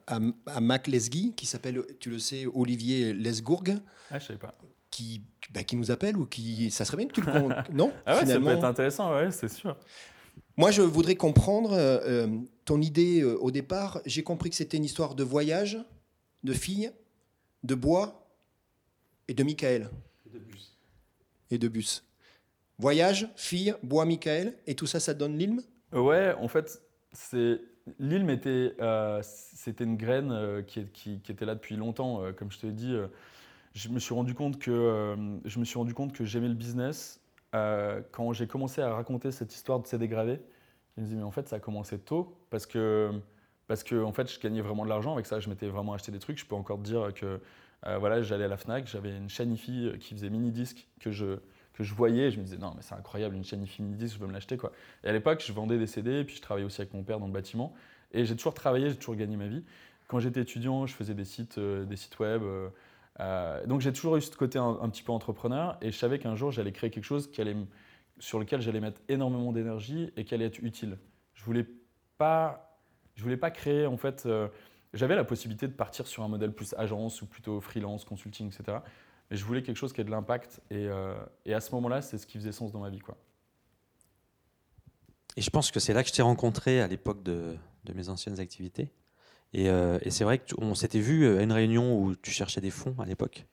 [0.08, 3.64] à, Mac Lesguy, qui s'appelle, tu le sais, Olivier Lesgourg.
[4.10, 4.56] Ah, je pas.
[4.90, 6.72] Qui, bah, qui nous appelle ou qui.
[6.72, 7.32] Ça serait bien que tu le.
[7.74, 9.76] non Ah ouais, ça peut être intéressant, ouais, c'est sûr.
[10.58, 14.02] Moi, je voudrais comprendre euh, euh, ton idée au départ.
[14.06, 15.78] J'ai compris que c'était une histoire de voyage,
[16.44, 16.92] de filles,
[17.64, 18.28] de bois
[19.28, 19.90] et de Michael.
[20.26, 20.78] Et de bus.
[21.52, 22.04] Et de bus.
[22.80, 25.62] Voyage, fille, bois Michael, et tout ça, ça donne l'ilm?
[25.94, 27.60] Ouais, en fait, c'est
[28.00, 32.24] l'ilm était, euh, c'était une graine euh, qui, qui, était là depuis longtemps.
[32.24, 32.96] Euh, comme je te l'ai dit,
[33.74, 35.16] je me suis rendu compte que
[35.46, 39.54] je me suis rendu compte que j'aimais le business quand j'ai commencé à raconter cette
[39.54, 40.40] histoire de ces dégradés.
[40.96, 43.12] Je me dit mais en fait, ça a commencé tôt parce que
[43.68, 45.40] parce que en fait, je gagnais vraiment de l'argent avec ça.
[45.40, 46.38] Je m'étais vraiment acheté des trucs.
[46.38, 47.40] Je peux encore dire que
[47.84, 51.40] voilà, j'allais à la Fnac, j'avais une chaîne IFI qui faisait mini disque que je
[51.78, 54.26] que je voyais, je me disais non mais c'est incroyable une chaîne Infinity, je veux
[54.26, 54.72] me l'acheter quoi.
[55.04, 57.28] Et à l'époque je vendais des CD, puis je travaillais aussi avec mon père dans
[57.28, 57.74] le bâtiment,
[58.12, 59.64] et j'ai toujours travaillé, j'ai toujours gagné ma vie.
[60.08, 62.42] Quand j'étais étudiant, je faisais des sites, euh, des sites web,
[63.20, 63.24] euh,
[63.64, 66.36] euh, donc j'ai toujours eu ce côté un, petit peu entrepreneur, et je savais qu'un
[66.36, 67.56] jour j'allais créer quelque chose qui allait
[68.20, 70.98] sur lequel j'allais mettre énormément d'énergie et qui allait être utile.
[71.34, 71.66] Je voulais
[73.18, 74.28] voulais pas créer en fait.
[74.94, 78.80] j'avais la possibilité de partir sur un modèle plus agence ou plutôt freelance, consulting, etc.
[79.30, 80.62] Mais je voulais quelque chose qui ait de l'impact.
[80.70, 83.00] Et, euh, et, à ce moment-là, c'est ce qui faisait sens dans ma vie.
[83.00, 83.18] Quoi.
[85.36, 87.58] Et je pense que c'est là que je t'ai rencontré à l'époque de,
[87.94, 88.90] mes anciennes activités.
[89.54, 92.72] Et, euh, et c'est vrai qu'on s'était vu à une réunion où tu cherchais des
[92.72, 93.46] fonds à l'époque.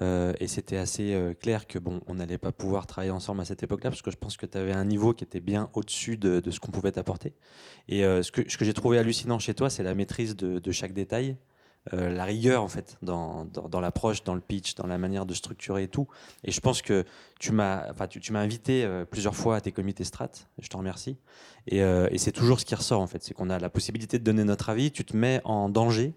[0.00, 3.62] Euh, et c'était assez clair que bon, on n'allait pas pouvoir travailler ensemble à cette
[3.64, 6.42] époque-là parce que je pense que tu avais un niveau qui était bien au-dessus de,
[6.50, 7.34] ce qu'on pouvait t'apporter.
[7.88, 11.36] Et ce que, j'ai trouvé hallucinant chez toi, c'est la maîtrise de, chaque détail
[11.94, 15.34] euh, la rigueur en fait dans, dans, l'approche, dans le pitch, dans la manière de
[15.34, 16.08] structurer et tout.
[16.44, 17.04] Et je pense que
[17.38, 20.30] tu m'as, enfin, tu, m'as invité euh, plusieurs fois à tes comités strat.
[20.58, 21.16] Je te remercie.
[21.66, 24.18] Et, euh, et c'est toujours ce qui ressort en fait, c'est qu'on a la possibilité
[24.18, 24.90] de donner notre avis.
[24.90, 26.14] Tu te mets en danger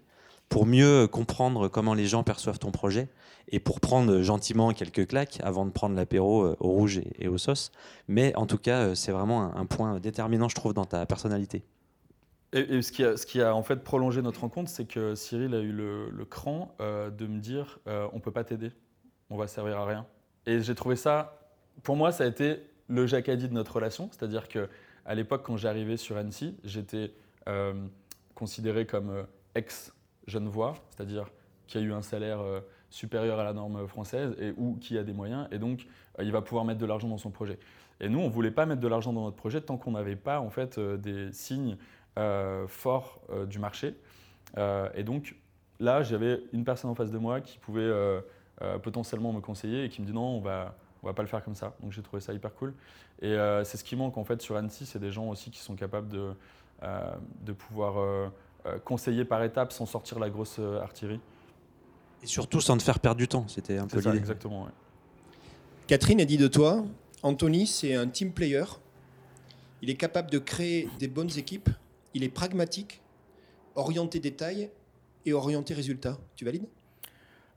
[0.48, 3.08] pour mieux comprendre comment les gens perçoivent ton projet
[3.48, 7.72] et pour prendre gentiment quelques claques avant de prendre l'apéro au rouge et, aux sauces.
[8.06, 11.64] Mais en tout cas, c'est vraiment un point déterminant, je trouve, dans ta personnalité.
[12.54, 16.24] Et, ce, qui a, en fait prolongé notre rencontre, c'est que Cyril a eu le,
[16.28, 18.72] cran euh, de me dire euh, on peut pas t'aider,
[19.30, 20.06] on va servir à rien.
[20.44, 21.38] Et j'ai trouvé ça,
[21.82, 24.68] pour moi, ça a été le jacadi de notre relation, c'est-à-dire que
[25.06, 27.14] à l'époque, quand j'arrivais sur Annecy, j'étais
[27.48, 27.72] euh,
[28.34, 29.92] considéré comme ex
[30.28, 31.30] voix, c'est-à-dire
[31.66, 32.40] qui a eu un salaire
[32.90, 35.86] supérieur à la norme française et ou qui a des moyens, et donc
[36.20, 37.58] il va pouvoir mettre de l'argent dans son projet.
[38.00, 40.40] Et nous, on voulait pas mettre de l'argent dans notre projet tant qu'on n'avait pas
[40.40, 41.76] en fait des signes euh,
[42.16, 43.94] fort euh, du marché.
[44.58, 45.36] Euh, et donc
[45.80, 47.90] là, j'avais une personne en face de moi qui pouvait
[48.82, 51.42] potentiellement me conseiller et qui me dit non, on va, on va pas le faire
[51.42, 51.74] comme ça.
[51.80, 52.74] Donc j'ai trouvé ça hyper cool.
[53.20, 55.74] Et c'est ce qui manque en fait sur Annecy, c'est des gens aussi qui sont
[55.74, 56.32] capables de,
[57.40, 58.30] de pouvoir
[58.84, 61.20] conseiller par étapes sans sortir la grosse artillerie.
[62.22, 64.18] Et surtout sans te faire perdre du temps, c'était un peu l'idée.
[64.18, 64.68] Exactement.
[65.88, 66.84] Catherine a dit de toi,
[67.22, 68.64] Anthony, c'est un team player.
[69.80, 71.68] Il est capable de créer des bonnes équipes
[72.14, 73.00] il est pragmatique,
[73.74, 74.70] orienté détail
[75.26, 76.18] et orienté résultat.
[76.36, 76.66] Tu valides?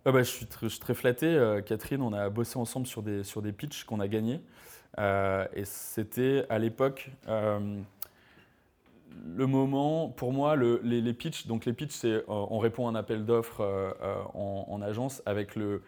[0.07, 1.25] Ah bah, je, suis très, flatté.
[1.25, 4.39] Euh, Catherine, on a bossé ensemble sur des, sur des pitchs qu'on a gagnés.
[4.99, 7.81] Euh, et c'était à l'époque euh,
[9.35, 11.47] le moment, pour moi, les, les, pitchs.
[11.47, 13.95] Donc les pitchs, c'est on répond à un appel d'offres
[14.35, 15.81] en, agence avec le,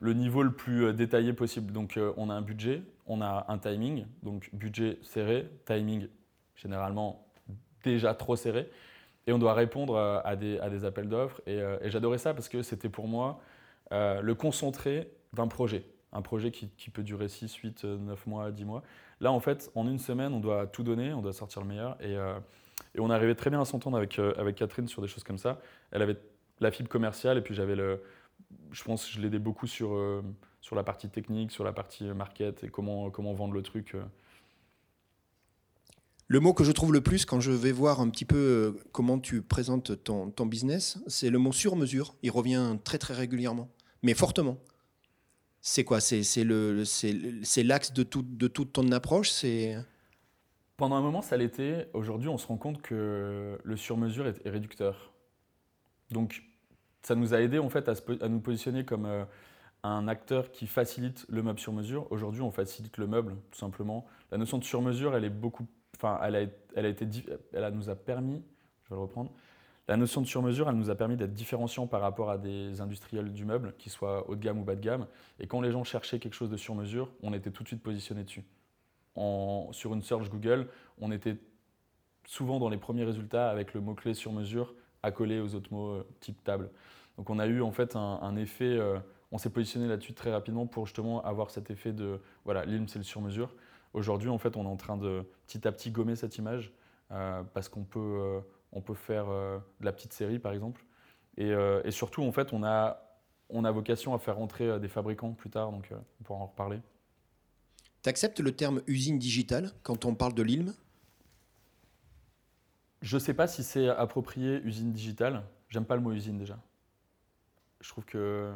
[0.00, 1.72] le niveau le plus détaillé possible.
[1.72, 6.08] Donc on a un budget, on a un timing, donc budget serré, timing
[6.54, 7.27] généralement
[7.84, 8.70] déjà trop serré,
[9.26, 11.40] et on doit répondre à des, à des appels d'offres.
[11.46, 13.40] Et, et j'adorais ça parce que c'était pour moi
[13.90, 18.82] le concentré d'un projet un projet qui, peut durer 6, 8, 9 mois, 10 mois.
[19.20, 21.96] Là, en fait, en une semaine, on doit tout donner, on doit sortir le meilleur.
[22.00, 22.38] Et, euh,
[22.94, 25.38] et on arrivait très bien à s'entendre avec, euh, avec Catherine sur des choses comme
[25.38, 25.60] ça.
[25.90, 26.16] Elle avait
[26.60, 28.02] la fibre commerciale et puis j'avais le.
[28.70, 30.22] Je pense que je l'aidais beaucoup sur, euh,
[30.60, 33.94] sur la partie technique, sur la partie market et comment, comment vendre le truc.
[36.30, 39.18] Le mot que je trouve le plus quand je vais voir un petit peu comment
[39.18, 42.14] tu présentes ton, ton business, c'est le mot sur mesure.
[42.22, 43.70] Il revient très très régulièrement,
[44.02, 44.58] mais fortement.
[45.60, 46.00] C'est quoi?
[46.00, 49.30] C'est l'axe de, tout, de toute ton approche?
[49.30, 49.76] C'est
[50.76, 51.88] Pendant un moment, ça l'était.
[51.92, 55.12] Aujourd'hui, on se rend compte que le sur-mesure est, réducteur.
[56.10, 56.42] Donc,
[57.02, 59.24] ça nous a aidé en fait à, nous positionner comme euh,
[59.82, 62.06] un acteur qui facilite le meuble sur mesure.
[62.10, 64.06] Aujourd'hui, on facilite le meuble, tout simplement.
[64.30, 65.66] La notion de sur-mesure, elle est beaucoup,
[65.98, 67.06] enfin, elle a, été,
[67.52, 68.42] elle nous a permis,
[68.84, 69.30] je vais le reprendre,
[69.88, 73.32] la notion de sur-mesure, elle nous a permis d'être différenciants par rapport à des industriels
[73.32, 75.06] du meuble, qu'ils soient haut de gamme ou bas de gamme.
[75.40, 78.22] Et quand les gens cherchaient quelque chose de sur-mesure, on était tout de suite positionné
[78.24, 78.44] dessus.
[79.72, 80.68] sur une search Google,
[81.00, 81.38] on était
[82.26, 86.42] souvent dans les premiers résultats avec le mot-clé sur-mesure accolé aux autres mots euh, type
[86.44, 86.70] table.
[87.16, 88.98] Donc on a eu en fait un, effet, euh,
[89.32, 92.98] on s'est positionné là-dessus très rapidement pour justement avoir cet effet de, voilà, l'ILM c'est
[92.98, 93.54] le sur-mesure.
[93.94, 96.72] Aujourd'hui en fait on est en train de petit à petit gommer cette image
[97.10, 98.40] euh, parce qu'on peut
[98.72, 100.84] on peut faire euh, de la petite série par exemple.
[101.38, 103.00] Euh, et, surtout, en fait, on a,
[103.48, 106.46] on a vocation à faire rentrer euh, des fabricants plus tard, donc on pourra en
[106.46, 106.80] reparler.
[108.02, 110.74] Tu acceptes le terme usine digitale quand on parle de l'ILM?
[113.02, 115.44] Je ne sais pas si c'est approprié usine digitale.
[115.68, 116.58] J'aime pas le mot usine déjà.
[117.80, 118.52] Je trouve que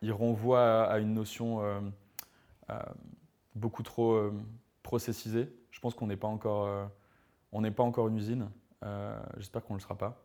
[0.00, 1.60] il renvoie à, une notion
[3.54, 4.30] beaucoup trop
[4.82, 5.48] processisée.
[5.70, 6.90] Je pense qu'on n'est pas encore,
[7.52, 8.48] n'est pas encore une usine.
[8.84, 10.22] Euh, j'espère qu'on ne le sera pas.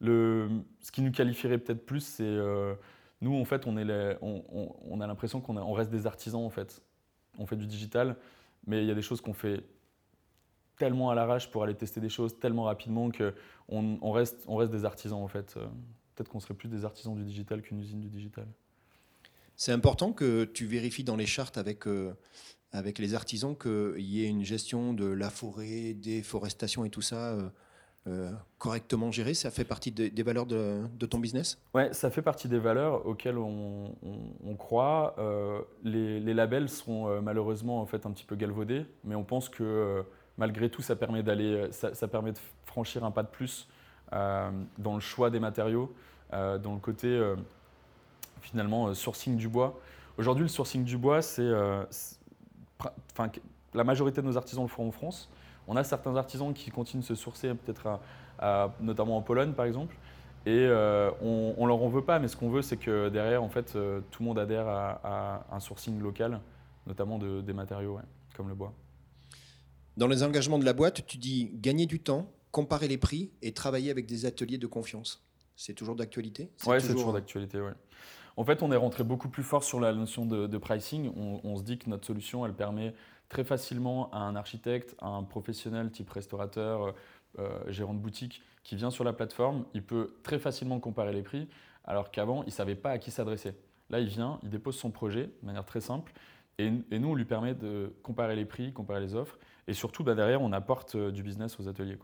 [0.00, 0.48] Le,
[0.80, 2.74] ce qui nous qualifierait peut-être plus, c'est euh,
[3.20, 6.82] nous, en fait, on, est on, a l'impression qu'on on reste des artisans, en fait.
[7.38, 8.16] On fait du digital,
[8.66, 9.64] mais il y a des choses qu'on fait
[10.76, 14.72] tellement à l'arrache pour aller tester des choses tellement rapidement qu'on on reste, on reste
[14.72, 15.54] des artisans, en fait.
[15.56, 15.66] Euh,
[16.14, 18.46] peut-être qu'on serait plus des artisans du digital qu'une usine du digital.
[19.56, 21.86] C'est important que tu vérifies dans les chartes avec,
[22.72, 27.32] avec les artisans qu'il y ait une gestion de la forêt, déforestation et tout ça
[27.32, 27.48] euh,
[28.08, 31.60] euh, correctement gérée Ça fait partie des valeurs de, ton business?
[31.74, 33.94] Oui, ça fait partie des valeurs auxquelles on,
[34.58, 35.14] croit.
[35.18, 40.02] Euh, les, labels sont malheureusement en fait un petit peu galvaudés, mais on pense que
[40.38, 41.22] malgré tout, ça permet,
[41.70, 43.68] ça, permet de franchir un pas de plus
[44.10, 45.94] dans le choix des matériaux,
[46.32, 47.08] dans le côté
[48.42, 49.80] finalement sourcing du bois.
[50.18, 51.50] Aujourd'hui, le sourcing du bois, c'est
[53.12, 53.30] enfin,
[53.72, 55.30] la majorité de nos artisans le font en France.
[55.66, 57.98] On a certains artisans qui continuent de se sourcer, peut-être
[58.80, 59.96] notamment en Pologne par exemple.
[60.44, 63.42] Et euh, on, ne leur en veut pas, mais ce qu'on veut, c'est que derrière,
[63.42, 66.40] en fait, euh, tout le monde adhère à, un sourcing local,
[66.86, 68.00] notamment de, des matériaux,
[68.36, 68.72] comme le bois.
[69.96, 73.52] Dans les engagements de la boîte, tu dis gagner du temps, comparer les prix et
[73.52, 75.24] travailler avec des ateliers de confiance.
[75.54, 76.50] C'est toujours d'actualité?
[76.66, 77.74] Oui, c'est toujours d'actualité, ouais.
[78.36, 81.12] En fait, on est rentré beaucoup plus fort sur la notion de, pricing.
[81.16, 82.94] On, se dit que notre solution, elle permet
[83.28, 86.92] très facilement à un architecte, à un professionnel type restaurateur, euh,
[87.38, 91.22] euh, gérant de boutique, qui vient sur la plateforme, il peut très facilement comparer les
[91.22, 91.48] prix,
[91.84, 93.54] alors qu'avant, il ne savait pas à qui s'adresser.
[93.88, 96.12] Là, il vient, il dépose son projet de manière très simple,
[96.58, 100.14] et, nous, on lui permet de comparer les prix, comparer les offres, et surtout, bah,
[100.14, 101.98] derrière, on apporte euh, du business aux ateliers.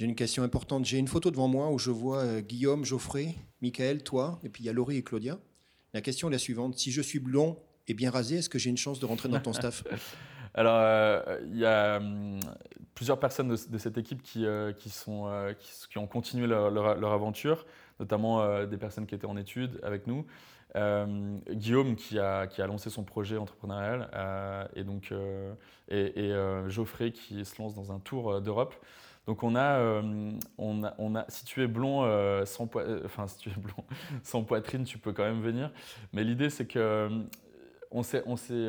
[0.00, 0.86] J'ai une question importante.
[0.86, 4.64] J'ai une photo devant moi où je vois euh, Guillaume, Geoffrey, Michael, toi, et puis
[4.64, 5.38] il y a Laurie et Claudia.
[5.92, 6.78] La question est la suivante.
[6.78, 9.40] Si je suis blond et bien rasé, est-ce que j'ai une chance de rentrer dans
[9.40, 9.84] ton staff?
[10.54, 12.40] Alors, euh, il y a hum,
[12.94, 15.28] plusieurs personnes de, cette équipe qui, euh, qui, sont,
[15.90, 17.66] qui, ont continué leur, aventure,
[17.98, 20.24] notamment des personnes qui étaient en études avec nous.
[21.50, 24.08] Guillaume qui a, qui a lancé son projet entrepreneurial
[24.74, 25.12] et donc
[25.88, 26.32] et
[26.68, 28.74] Geoffrey qui se lance dans un tour d'Europe.
[29.26, 33.02] Donc on a, euh, on a, on a, si tu es blond, euh, sans, euh,
[33.04, 33.84] enfin, si tu es blond
[34.22, 35.70] sans poitrine, tu peux quand même venir.
[36.12, 37.08] Mais l'idée, c'est que
[37.90, 38.68] on s'est, on s'est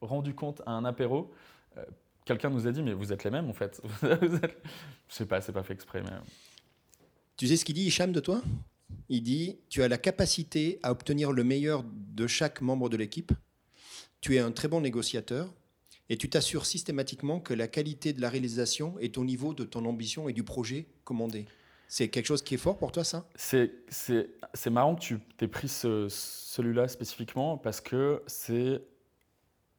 [0.00, 1.32] rendu compte à un apéro,
[2.24, 3.80] quelqu'un nous a dit, mais vous êtes les mêmes en fait.
[4.02, 4.38] Je
[5.08, 6.02] sais pas, c'est pas fait exprès.
[7.36, 8.42] Tu sais ce qu'il dit, Hicham, de toi?
[9.08, 13.32] Il dit, tu as la capacité à obtenir le meilleur de chaque membre de l'équipe.
[14.20, 15.52] Tu es un très bon négociateur
[16.12, 19.86] et tu t'assures systématiquement que la qualité de la réalisation est au niveau de ton
[19.86, 21.46] ambition et du projet commandé.
[21.88, 23.26] C'est quelque chose qui est fort pour toi, ça?
[23.34, 23.72] C'est
[24.70, 28.82] marrant que tu aies pris ce, celui-là spécifiquement parce que c'est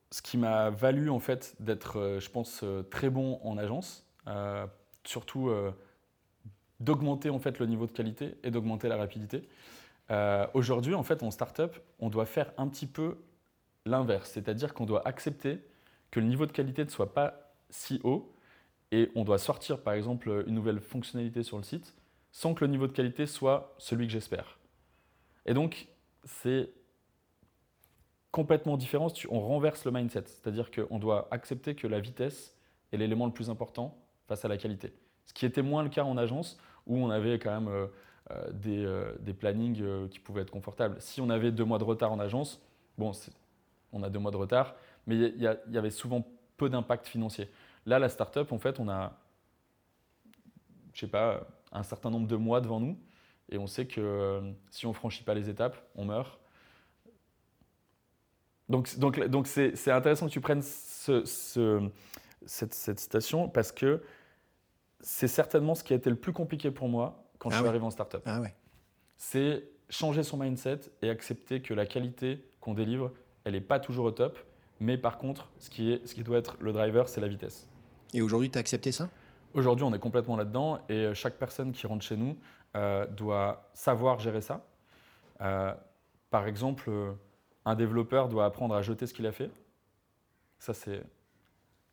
[0.09, 4.03] ce qui m'a valu en fait d'être, euh, je pense, euh, très bon en agence,
[4.25, 4.65] euh,
[5.03, 5.51] surtout
[6.79, 9.47] d'augmenter en fait le niveau de qualité et d'augmenter la rapidité.
[10.55, 13.17] Aujourd'hui, en fait, en startup, on doit faire un petit peu
[13.85, 15.59] l'inverse, c'est-à-dire qu'on doit accepter
[16.13, 18.35] que le niveau de qualité ne soit pas si haut
[18.91, 21.95] et on doit sortir par exemple une nouvelle fonctionnalité sur le site
[22.31, 24.59] sans que le niveau de qualité soit celui que j'espère.
[25.47, 25.87] Et donc,
[26.23, 26.69] c'est
[28.29, 29.07] complètement différent.
[29.29, 32.55] On renverse le mindset, c'est-à-dire qu'on doit accepter que la vitesse
[32.91, 33.97] est l'élément le plus important
[34.27, 34.93] face à la qualité.
[35.25, 37.87] Ce qui était moins le cas en agence, où on avait quand même euh,
[38.29, 40.97] euh, des, euh, des, plannings qui pouvaient être confortables.
[40.99, 42.61] Si on avait deux mois de retard en agence,
[42.99, 43.13] bon,
[43.91, 44.75] on a deux mois de retard,
[45.07, 46.25] mais il y, avait souvent
[46.57, 47.49] peu d'impact financier.
[47.85, 49.19] Là, la startup, en fait, on a,
[50.93, 52.97] je sais pas, un certain nombre de mois devant nous.
[53.49, 56.39] Et on sait que euh, si on ne franchit pas les étapes, on meurt.
[58.69, 61.23] Donc, donc, donc c'est, intéressant que tu prennes ce,
[62.45, 64.01] cette, cette, citation parce que
[65.01, 67.67] c'est certainement ce qui a été le plus compliqué pour moi quand je ah suis
[67.67, 68.21] arrivé en startup.
[68.25, 68.55] Ah ouais.
[69.17, 73.11] C'est changer son mindset et accepter que la qualité qu'on délivre,
[73.43, 74.39] elle n'est pas toujours au top.
[74.79, 77.69] Mais par contre, ce qui, est, ce qui doit être le driver, c'est la vitesse.
[78.13, 79.09] Et aujourd'hui, tu as accepté ça?
[79.53, 82.37] Aujourd'hui, on est complètement là-dedans et euh, chaque personne qui rentre chez nous
[82.75, 84.65] euh, doit savoir gérer ça.
[85.41, 85.73] Euh,
[86.31, 86.89] par exemple,
[87.65, 89.51] un développeur doit apprendre à jeter ce qu'il a fait.
[90.57, 91.03] Ça, c'est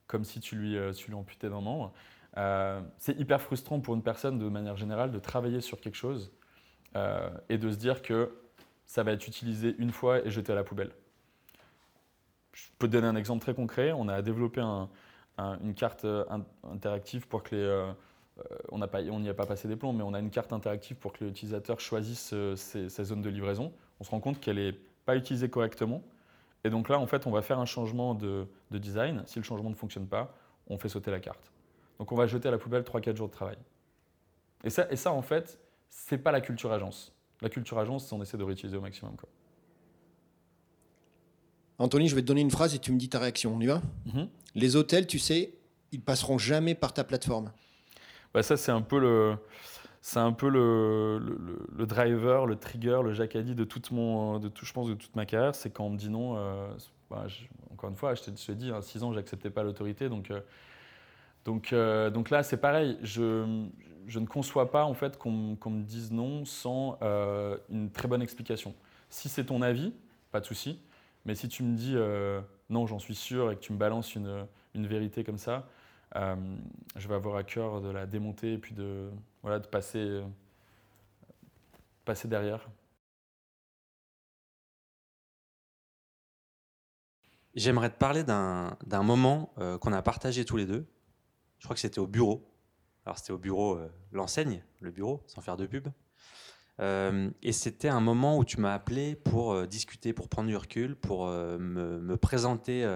[0.07, 1.93] comme si tu lui, tu lui amputais d'un membre.
[2.99, 6.33] c'est hyper frustrant pour une personne, de manière générale, de travailler sur quelque chose
[6.97, 8.35] et de se dire que
[8.87, 10.93] ça va être utilisé une fois et jeté à la poubelle.
[12.53, 13.93] Je peux te donner un exemple très concret.
[13.93, 14.89] On a développé un,
[15.63, 16.25] une carte euh,
[16.65, 17.63] interactive pour que les.
[17.63, 17.93] Euh,
[18.53, 21.13] euh, on n'y a pas passé des plombs, mais on a une carte interactive pour
[21.13, 23.73] que l'utilisateur choisisse ses, zones de livraison.
[23.99, 24.73] On se rend compte qu'elle n'est
[25.05, 26.03] pas utilisée correctement.
[26.65, 29.23] Et donc là, en fait, on va faire un changement de, design.
[29.27, 30.35] Si le changement ne fonctionne pas,
[30.69, 31.53] on fait sauter la carte.
[31.99, 33.59] Donc on va jeter à la poubelle 3-4 jours de travail.
[34.65, 35.61] Et ça, et ça en fait,
[35.91, 37.13] c'est pas la culture agence.
[37.43, 39.17] La culture agence, c'est on essaie de réutiliser au maximum.
[39.17, 39.29] Quoi.
[41.81, 43.55] Anthony, je vais te donner une phrase et tu me dis ta réaction.
[43.57, 44.29] On y va mhm.
[44.55, 45.55] Les hôtels, tu sais,
[45.93, 47.51] ils passeront jamais par ta plateforme.
[48.35, 49.37] Bah ça, c'est un peu le,
[50.03, 51.19] c'est un peu le,
[51.75, 55.17] le, driver, le trigger, le jacadi de toute mon, de tout, je pense, de toute
[55.17, 55.55] ma carrière.
[55.55, 56.37] C'est quand on me dit non.
[56.37, 56.69] Euh,
[57.11, 57.27] bah,
[57.73, 60.31] encore une fois, je te, dit, à hein, 6 ans, j'acceptais pas l'autorité, donc.
[60.31, 60.41] Euh,
[61.47, 62.99] donc, euh, donc là, c'est pareil.
[63.03, 63.65] Je,
[64.07, 66.99] je, ne conçois pas en fait qu'on me dise non sans
[67.71, 68.75] une très bonne explication.
[69.09, 69.95] Si c'est ton avis,
[70.31, 70.79] pas de souci.
[71.25, 74.15] Mais si tu me dis euh, non, j'en suis sûr, et que tu me balances
[74.15, 75.69] une, une vérité comme ça,
[76.17, 76.37] euh,
[76.97, 79.11] je vais avoir à cœur de la démonter et puis de,
[79.43, 80.23] voilà, de passer,
[82.05, 82.69] passer derrière.
[87.55, 90.87] J'aimerais te parler d'un moment euh, qu'on a partagé tous les deux.
[91.59, 92.47] Je crois que c'était au bureau.
[93.05, 93.81] Alors c'était au bureau,
[94.13, 95.89] l'enseigne, le bureau, sans faire de pub.
[96.81, 100.57] Euh, et c'était un moment où tu m'as appelé pour euh, discuter, pour prendre du
[100.57, 102.87] recul, pour euh, me, présenter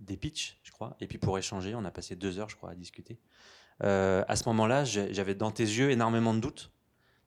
[0.00, 1.74] des pitchs, je crois, et puis pour échanger.
[1.74, 3.18] On a passé deux heures, je crois, à discuter.
[3.80, 6.72] à ce moment-là, j'avais dans tes yeux énormément de doutes,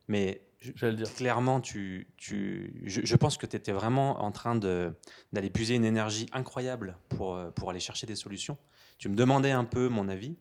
[0.08, 0.42] mais
[0.82, 1.14] le dire.
[1.14, 6.28] clairement, tu, tu, je, pense que tu étais vraiment en train d'aller puiser une énergie
[6.34, 8.58] incroyable pour, pour aller chercher des solutions.
[8.98, 10.38] Tu me demandais un peu mon avis,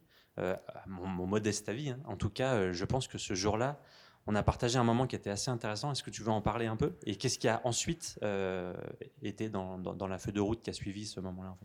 [0.86, 1.90] mon, modeste avis.
[1.90, 2.00] Hein.
[2.04, 3.80] En tout cas, je pense que ce jour-là,
[4.26, 5.92] on a partagé un moment qui était assez intéressant.
[5.92, 6.92] Est-ce que tu veux en parler un peu?
[7.04, 8.74] Et qu'est-ce qui a ensuite euh,
[9.22, 9.78] été dans,
[10.08, 11.56] la feuille de route qui a suivi ce moment-là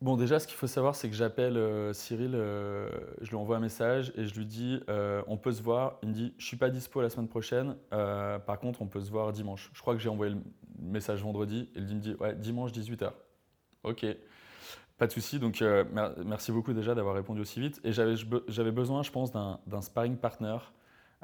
[0.00, 2.88] Bon, déjà, ce qu'il faut savoir, c'est que j'appelle euh, Cyril, euh,
[3.20, 5.98] je lui envoie un message et je lui dis on peut se voir.
[6.02, 7.76] Il me dit je suis pas dispo la semaine prochaine.
[7.90, 9.70] par contre, on peut se voir dimanche.
[9.72, 10.40] Je crois que j'ai envoyé le
[10.78, 13.12] message vendredi et il me dit ouais, dimanche 18h.
[13.84, 14.06] Ok.
[14.98, 15.38] Pas de souci.
[15.38, 15.64] Donc,
[16.26, 17.80] merci beaucoup déjà d'avoir répondu aussi vite.
[17.84, 20.58] Et j'avais besoin, je pense, d'un sparring partner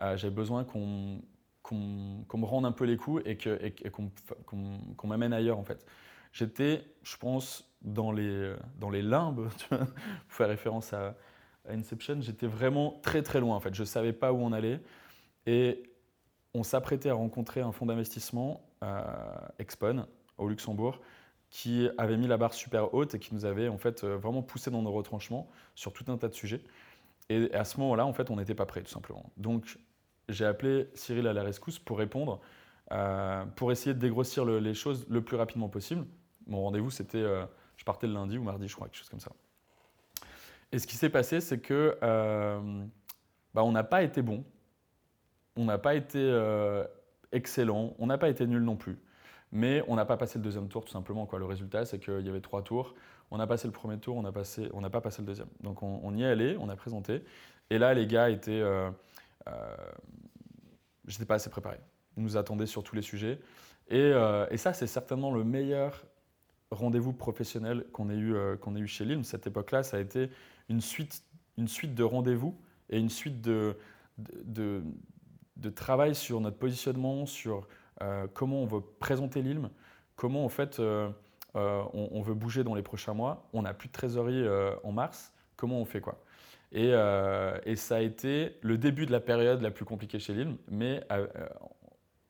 [0.03, 1.21] euh, j'avais besoin qu'on
[1.73, 5.85] me rende un peu les coups et qu'on m'amène ailleurs en fait.
[6.33, 9.79] J'étais, je pense, dans les, dans les limbes, pour
[10.29, 11.15] faire référence à,
[11.69, 13.75] Inception, j'étais vraiment très très loin en fait.
[13.75, 14.81] Je ne savais pas où on allait
[15.47, 15.83] et
[16.55, 19.03] on s'apprêtait à rencontrer un fonds d'investissement, euh,
[19.59, 20.07] Expon,
[20.39, 21.01] au Luxembourg,
[21.51, 24.43] qui avait mis la barre super haute et qui nous avait en fait euh, vraiment
[24.43, 26.63] poussé dans nos retranchements sur tout un tas de sujets.
[27.29, 29.33] Et à ce moment-là, en fait, on n'était pas prêt, tout simplement.
[29.37, 29.79] Donc,
[30.29, 32.41] j'ai appelé Cyril à la rescousse pour répondre,
[32.93, 36.05] euh, pour essayer de dégrossir les choses le plus rapidement possible.
[36.47, 37.45] Mon rendez-vous, c'était, euh,
[37.77, 39.33] je partais le lundi ou mardi, je crois, quelque chose comme ça.
[40.73, 42.85] Et ce qui s'est passé, c'est que euh,
[43.55, 44.45] bah, on n'a pas été bon.
[45.57, 46.21] on n'a pas été
[47.33, 48.99] excellent, on n'a pas été nul non plus.
[49.53, 51.29] Mais on n'a pas passé le deuxième tour tout simplement.
[51.33, 52.95] Le résultat, c'est qu'il y avait trois tours.
[53.31, 55.49] On a passé le premier tour, on n'a pas passé le deuxième.
[55.61, 57.25] Donc on, y est allé, on a présenté.
[57.71, 58.63] Et là, les gars étaient...
[59.49, 59.77] Euh,
[61.07, 61.79] J'étais pas assez préparé.
[62.17, 63.39] Ils nous attendaient sur tous les sujets.
[63.89, 66.05] Et, euh, ça, c'est certainement le meilleur
[66.73, 69.23] rendez-vous professionnel qu'on ait, eu, euh, qu'on ait eu chez LIM.
[69.23, 70.31] Cette époque-là, ça a été
[70.69, 71.23] une suite,
[71.59, 72.59] une suite de rendez-vous
[72.91, 73.77] et une suite de,
[75.77, 77.69] travail sur notre positionnement, sur
[78.35, 79.71] comment on veut présenter l'ILM,
[80.17, 80.81] comment en fait
[81.55, 83.49] on, veut bouger dans les prochains mois.
[83.53, 84.45] On n'a plus de trésorerie
[84.83, 86.21] en mars, comment on fait quoi?
[86.73, 86.93] Et,
[87.77, 91.03] ça a été le début de la période la plus compliquée chez l'ILM, mais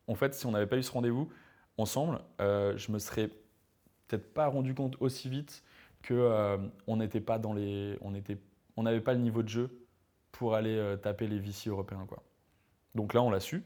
[0.06, 1.28] en fait, si on n'avait pas eu ce rendez-vous
[1.78, 3.28] ensemble, je me serais
[4.08, 5.64] peut-être pas rendu compte aussi vite
[6.02, 8.38] que on n'était pas dans les, on était,
[8.76, 9.70] on n'avait pas le niveau de jeu
[10.32, 12.06] pour aller taper les VC européens.
[12.94, 13.62] Donc là, on l'a su.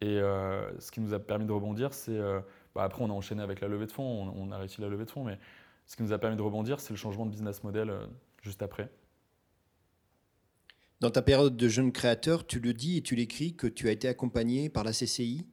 [0.00, 2.16] Et euh, ce qui nous a permis de rebondir, c'est.
[2.16, 2.40] Euh,
[2.74, 5.04] bah, après, on a enchaîné avec la levée de fonds, on, a réussi la levée
[5.04, 5.38] de fonds, mais
[5.86, 8.06] ce qui nous a permis de rebondir, c'est le changement de business model euh,
[8.42, 8.88] juste après.
[11.00, 13.92] Dans ta période de jeune créateur, tu le dis et tu l'écris que tu as
[13.92, 15.46] été accompagné par la CCI.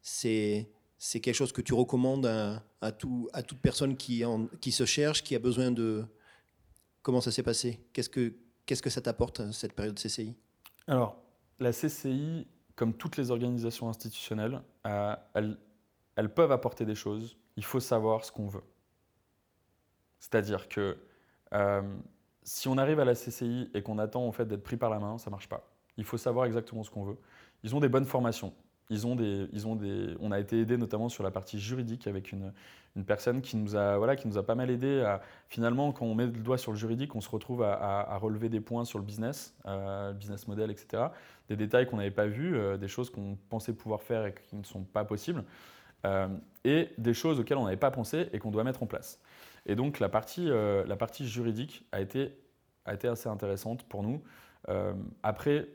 [0.00, 2.26] C'est c'est quelque chose que tu recommandes
[2.80, 6.06] à, tout, à toute personne qui, en, qui se cherche, qui a besoin de...
[7.02, 7.86] Comment ça s'est passé?
[7.92, 8.34] Qu'est-ce que
[8.66, 10.34] Qu'est-ce que ça t'apporte, cette période CCI
[10.88, 11.22] Alors,
[11.60, 15.14] la CCI, comme toutes les organisations institutionnelles, euh,
[16.16, 17.38] elles, peuvent apporter des choses.
[17.56, 18.64] Il faut savoir ce qu'on veut.
[20.18, 20.98] C'est-à-dire que
[21.52, 21.96] euh,
[22.46, 25.00] si on arrive à la CCI et qu'on attend en fait d'être pris par la
[25.00, 25.68] main, ça marche pas.
[25.98, 27.18] Il faut savoir exactement ce qu'on veut.
[27.64, 28.52] Ils ont des bonnes formations.
[28.88, 32.06] Ils ont des, ils ont des, on a été aidé notamment sur la partie juridique
[32.06, 32.52] avec une,
[32.94, 35.00] une, personne qui nous, a, voilà, qui nous a pas mal aidé.
[35.00, 38.16] À, finalement, quand on met le doigt sur le juridique, on se retrouve à, à,
[38.16, 41.08] relever des points sur le business, euh, business model, etc.
[41.48, 44.54] Des détails qu'on n'avait pas vus, euh, des choses qu'on pensait pouvoir faire et qui
[44.54, 45.42] ne sont pas possibles,
[46.04, 46.28] euh,
[46.64, 49.18] et des choses auxquelles on n'avait pas pensé et qu'on doit mettre en place.
[49.66, 50.48] Et donc la partie,
[50.98, 52.32] partie juridique a été,
[52.84, 54.22] assez intéressante pour nous.
[55.22, 55.68] après,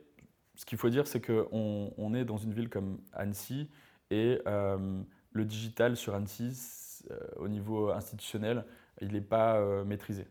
[0.56, 3.70] ce qu'il faut dire, c'est qu'on on est dans une ville comme Annecy
[4.12, 8.66] et euh, le digital sur Annecy, euh, au niveau institutionnel,
[9.02, 10.28] il n'est pas euh, maîtrisé.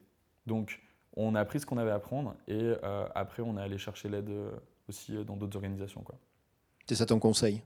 [0.46, 0.80] Donc,
[1.16, 2.72] on a appris ce qu'on avait à apprendre et
[3.16, 4.30] après, on est allé chercher l'aide
[4.88, 6.04] aussi dans d'autres organisations.
[6.86, 7.62] C'est ça ton conseil?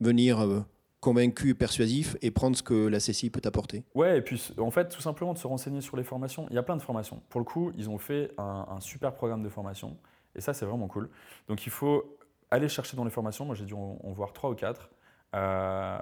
[0.00, 0.64] Venir
[1.02, 3.84] convaincu persuasif et prendre ce que la CCI peut apporter.
[3.96, 6.46] Ouais, et puis en fait, tout simplement de se renseigner sur les formations.
[6.48, 7.20] Il y a plein de formations.
[7.28, 9.98] Pour le coup, ils ont fait un, super programme de formation.
[10.36, 11.10] Et ça, c'est vraiment cool.
[11.48, 12.16] Donc il faut
[12.52, 13.44] aller chercher dans les formations.
[13.44, 14.90] Moi, j'ai dû en, voir trois ou quatre.
[15.34, 15.98] Euh,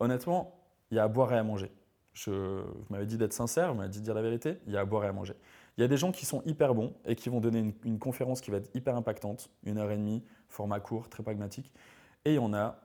[0.00, 0.60] honnêtement,
[0.90, 1.72] il y a à boire et à manger.
[2.12, 4.58] Je, vous m'avez dit d'être sincère, vous m'avez dit de dire la vérité.
[4.66, 5.34] Il y a à boire et à manger.
[5.78, 8.42] Il y a des gens qui sont hyper bons et qui vont donner une, conférence
[8.42, 11.72] qui va être hyper impactante, une heure et demie, format court, très pragmatique.
[12.26, 12.78] Et il y en a,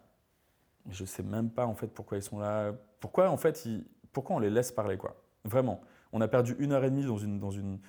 [0.89, 2.73] je ne sais même pas en fait pourquoi ils sont là.
[2.99, 3.67] Pourquoi en fait,
[4.11, 5.15] pourquoi on les laisse parler quoi?
[5.43, 5.81] Vraiment.
[6.13, 7.79] On a perdu une heure et demie dans une, dans une,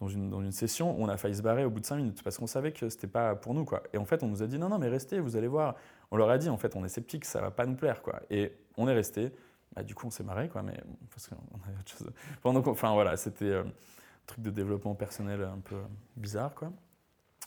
[0.00, 1.96] dans une, dans une session où on a failli se barrer au bout de 5
[1.96, 3.64] minutes parce qu'on savait que c'était pas pour nous.
[3.64, 3.82] Quoi.
[3.92, 5.76] Et en fait, on nous a dit non, non, mais restez, vous allez voir.
[6.10, 8.02] On leur a dit en fait, on est sceptique, ça va pas nous plaire.
[8.02, 8.20] Quoi.
[8.30, 9.32] Et on est resté.
[9.74, 10.78] Bah, du coup, on s'est marré, quoi, mais
[11.10, 11.36] parce qu'on
[11.66, 12.10] avait autre chose.
[12.44, 15.76] Enfin voilà, c'était euh, un truc de développement personnel un peu
[16.16, 16.72] bizarre, quoi.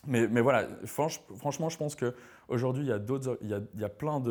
[0.08, 4.22] Mais, voilà, franchement, je pense qu'aujourd'hui, il y a plein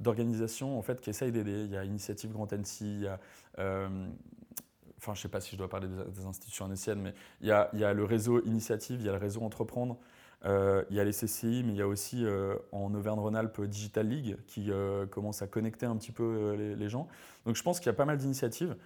[0.00, 1.64] d'organisations en fait qui essayent d'aider.
[1.64, 3.06] Il y a Initiative Grand Annecy,
[3.58, 4.08] euh,
[5.00, 7.52] enfin je ne sais pas si je dois parler des, institutions anciennes, mais il y,
[7.52, 9.98] a, le réseau Initiative, il y a le réseau Entreprendre,
[10.44, 14.08] euh, il y a les CCI, mais il y a aussi euh, en Auvergne-Rhône-Alpes Digital
[14.08, 17.08] League qui euh, commence à connecter un petit peu les, gens.
[17.46, 18.76] Donc je pense qu'il y a pas mal d'initiatives.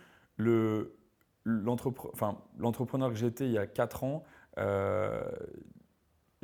[1.45, 4.25] L'entrepreneur que j'étais il y a 4 ans,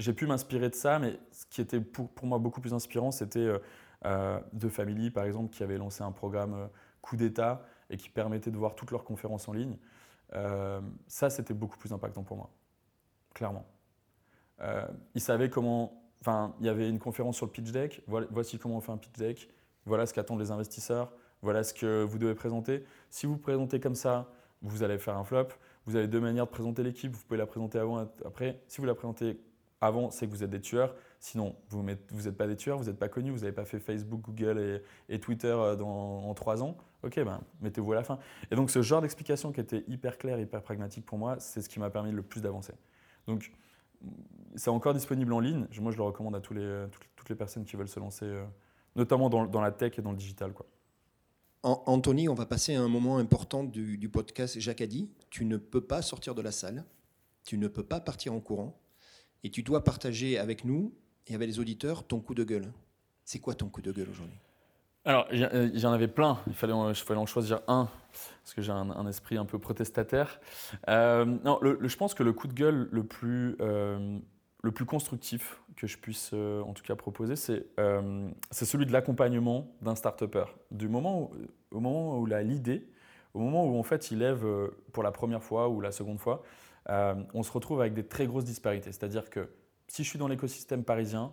[0.01, 3.11] j'ai pu m'inspirer de ça, mais ce qui était pour, pour moi beaucoup plus inspirant,
[3.11, 3.49] c'était
[4.05, 6.69] De Family, par exemple, qui avait lancé un programme
[7.01, 9.77] coup d'État et qui permettaient de voir toutes leurs conférences en ligne,
[10.35, 12.51] euh, ça, c'était beaucoup plus impactant pour moi,
[13.35, 13.67] clairement.
[14.61, 15.97] Euh, ils savaient comment.
[16.21, 18.03] Enfin, il y avait une conférence sur le pitch deck.
[18.07, 19.49] Voici comment on fait un pitch deck.
[19.87, 21.13] Voilà ce qu'attendent les investisseurs.
[21.41, 22.85] Voilà ce que vous devez présenter.
[23.09, 24.31] Si vous présentez comme ça,
[24.61, 25.49] vous allez faire un flop.
[25.87, 27.11] Vous avez deux manières de présenter l'équipe.
[27.11, 28.61] Vous pouvez la présenter avant, et après.
[28.69, 29.41] Si vous la présentez
[29.81, 30.95] avant, c'est que vous êtes des tueurs.
[31.19, 34.21] Sinon, vous n'êtes pas des tueurs, vous n'êtes pas connus, vous n'avez pas fait Facebook,
[34.21, 36.77] Google et, Twitter euh, en trois ans.
[37.03, 38.19] Ok, ben, mettez-vous à la fin.
[38.51, 41.69] Et donc, ce genre d'explication qui était hyper claire, hyper pragmatique pour moi, c'est ce
[41.69, 42.75] qui m'a permis le plus d'avancer.
[43.27, 43.53] Donc,
[44.55, 45.67] c'est encore disponible en ligne.
[45.81, 46.85] Moi, je le recommande à les,
[47.17, 48.45] toutes les personnes qui veulent se lancer, euh,
[48.97, 50.53] notamment dans, la tech et dans le digital.
[51.63, 54.59] Anthony, on va passer à un moment important du, du podcast.
[54.59, 56.85] Jacques a dit, tu ne peux pas sortir de la salle,
[57.45, 58.79] tu ne peux pas partir en courant,
[59.45, 60.93] et tu dois partager avec nous
[61.27, 62.73] et avec les auditeurs ton coup de gueule.
[63.25, 64.37] C'est quoi ton coup de gueule aujourd'hui?
[65.05, 66.39] Alors, j'en avais plein.
[66.47, 67.89] Il fallait en, fallait en choisir un,
[68.43, 70.41] parce que j'ai un, esprit un peu protestataire.
[70.87, 73.57] non, je pense que le coup de gueule le plus,
[74.63, 78.93] le plus constructif que je puisse euh, en tout cas proposer, euh, c'est celui de
[78.93, 80.45] l'accompagnement d'un start-upper.
[80.71, 81.31] Du moment
[81.71, 82.87] au moment où il a l'idée,
[83.33, 86.19] au moment où en fait il lève euh, pour la première fois ou la seconde
[86.19, 86.43] fois,
[86.89, 88.93] on se retrouve avec des très grosses disparités.
[88.93, 89.49] C'est-à-dire que
[89.89, 91.33] si je suis dans l'écosystème parisien,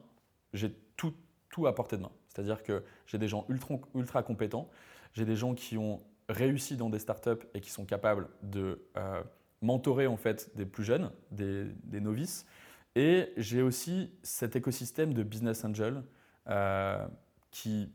[0.54, 1.14] j'ai tout,
[1.50, 2.12] tout à portée de main.
[2.30, 4.70] C'est-à-dire que j'ai des gens ultra, ultra compétents,
[5.14, 8.86] j'ai des gens qui ont réussi dans des startups et qui sont capables de
[9.62, 12.45] mentorer en fait des plus jeunes, des, des novices.
[12.95, 16.04] Et j'ai aussi cet écosystème de business angel
[16.48, 17.06] euh,
[17.52, 17.91] qui,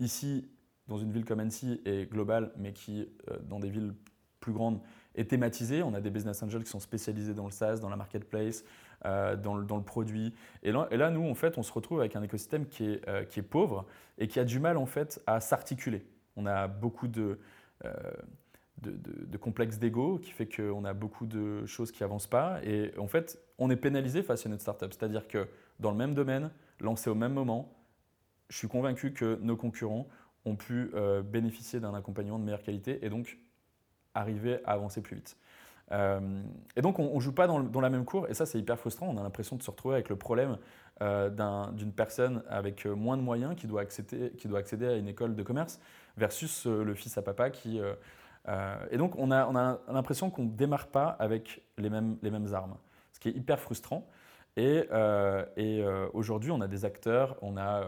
[0.00, 0.48] ici,
[0.88, 3.94] dans une ville comme Annecy, est global, mais qui, euh, dans des villes
[4.40, 4.80] plus grandes,
[5.14, 5.82] est thématisé.
[5.82, 8.64] On a des business angels qui sont spécialisés dans le SaaS, dans la marketplace,
[9.04, 10.34] euh, dans, le, dans, le, produit.
[10.62, 13.28] Et là, et là, nous, en fait, on se retrouve avec un écosystème qui est,
[13.28, 13.86] qui est pauvre
[14.18, 16.04] et qui a du mal, en fait, à s'articuler.
[16.36, 17.38] On a beaucoup de
[18.90, 22.60] de, complexe d'ego qui fait qu'on a beaucoup de choses qui avancent pas.
[22.64, 24.92] Et en fait, on est pénalisé face à notre startup.
[24.92, 25.48] C'est-à-dire que
[25.80, 26.50] dans le même domaine,
[26.80, 27.72] lancé au même moment,
[28.48, 30.08] je suis convaincu que nos concurrents
[30.44, 33.38] ont pu euh, bénéficier d'un accompagnement de meilleure qualité et donc
[34.14, 35.36] arriver à avancer plus vite.
[35.92, 36.42] Euh,
[36.76, 39.08] et donc on ne joue pas dans, la même cour et ça c'est hyper frustrant.
[39.08, 40.56] On a l'impression de se retrouver avec le problème
[41.02, 41.28] euh,
[41.72, 45.80] d'une personne avec moins de moyens qui doit, accéder, à une école de commerce
[46.16, 47.80] versus le fils à papa qui
[48.48, 52.18] euh, et donc, on a, l'impression qu'on ne démarre pas avec les mêmes,
[52.52, 52.76] armes,
[53.12, 54.06] ce qui est hyper frustrant.
[54.56, 57.84] Et, euh, euh, aujourd'hui, on a des acteurs, on a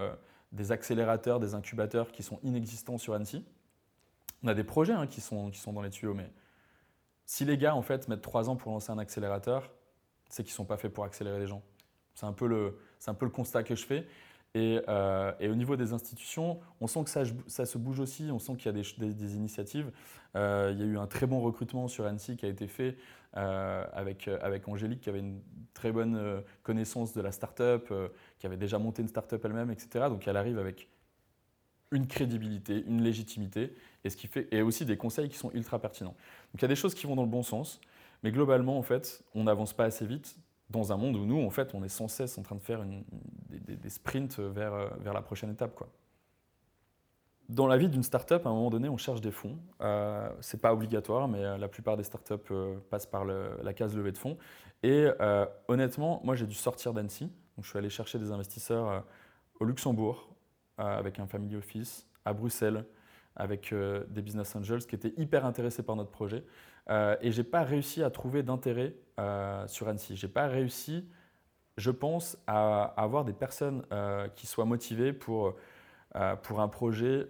[0.52, 3.44] des accélérateurs, des incubateurs qui sont inexistants sur Annecy.
[4.42, 6.30] On a des projets hein, qui, sont, qui sont dans les tuyaux, mais
[7.24, 9.70] si les gars en fait mettent trois ans pour lancer un accélérateur,
[10.28, 11.62] c'est qu'ils ne sont pas faits pour accélérer les gens.
[12.14, 14.06] C'est un, peu le, un peu le constat que je fais.
[14.56, 18.38] Euh, et, au niveau des institutions, on sent que ça, ça se bouge aussi, on
[18.38, 19.90] sent qu'il y a des, initiatives.
[20.34, 22.96] Euh, il y a eu un très bon recrutement sur Annecy qui a été fait
[23.36, 25.40] euh, avec, avec Angélique, qui avait une
[25.74, 27.92] très bonne connaissance de la start-up,
[28.38, 30.06] qui avait déjà monté une start-up elle-même, etc.
[30.08, 30.88] Donc elle arrive avec
[31.90, 33.74] une crédibilité, une légitimité,
[34.04, 36.14] et, ce qui fait, et aussi des conseils qui sont ultra pertinents.
[36.52, 37.80] Donc il y a des choses qui vont dans le bon sens,
[38.22, 40.36] mais globalement, en fait, on n'avance pas assez vite
[40.70, 42.84] dans un monde où nous, en fait, on est sans cesse en train de faire
[43.50, 45.74] des, sprints vers, euh, vers la prochaine étape.
[45.74, 45.88] Quoi.
[47.48, 49.56] Dans la vie d'une startup, à un moment donné, on cherche des fonds.
[49.80, 53.72] Euh, Ce n'est pas obligatoire, mais euh, la plupart des startups euh, passent par la
[53.72, 54.36] case levée de fonds.
[54.82, 55.06] Et
[55.68, 57.24] honnêtement, moi, j'ai dû sortir d'Annecy.
[57.24, 59.04] Donc, je suis allé chercher des investisseurs
[59.58, 60.28] au Luxembourg,
[60.78, 62.84] avec un family office, à Bruxelles,
[63.34, 63.74] avec
[64.08, 66.44] des business angels qui étaient hyper intéressés par notre projet.
[66.88, 70.16] Euh, et je n'ai pas réussi à trouver d'intérêt euh, sur Annecy.
[70.16, 71.08] Je n'ai pas réussi,
[71.76, 75.56] je pense, à, avoir des personnes euh, qui soient motivées pour,
[76.42, 77.28] pour un projet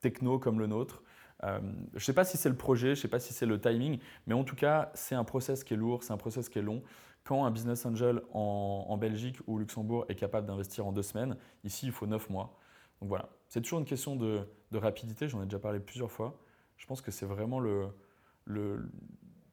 [0.00, 1.02] techno comme le nôtre.
[1.42, 1.48] je
[1.94, 3.98] ne sais pas si c'est le projet, je ne sais pas si c'est le timing,
[4.26, 6.62] mais en tout cas, c'est un process qui est lourd, c'est un process qui est
[6.62, 6.82] long.
[7.28, 11.36] Quand un business angel en, Belgique ou au Luxembourg est capable d'investir en deux semaines,
[11.62, 12.58] ici, il faut neuf mois.
[13.02, 16.40] Donc voilà, c'est toujours une question de, rapidité, j'en ai déjà parlé plusieurs fois
[16.78, 17.60] je pense que c'est vraiment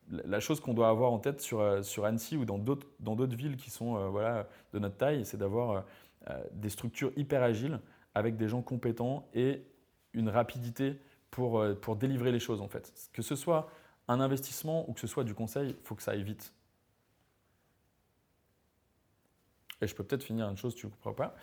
[0.08, 3.72] la chose qu'on doit avoir en tête sur, euh, Annecy ou dans d'autres villes qui
[3.72, 5.84] sont euh, de notre taille, c'est d'avoir
[6.30, 7.82] euh, des structures hyper agiles
[8.14, 9.66] avec des gens compétents et
[10.14, 10.98] une rapidité
[11.30, 12.94] pour, pour délivrer les choses en fait.
[13.12, 13.70] Que ce soit
[14.08, 16.55] un investissement ou que ce soit du conseil, il faut que ça aille vite.
[19.82, 21.36] Et je peux peut-être finir une chose, tu ne comprends pas.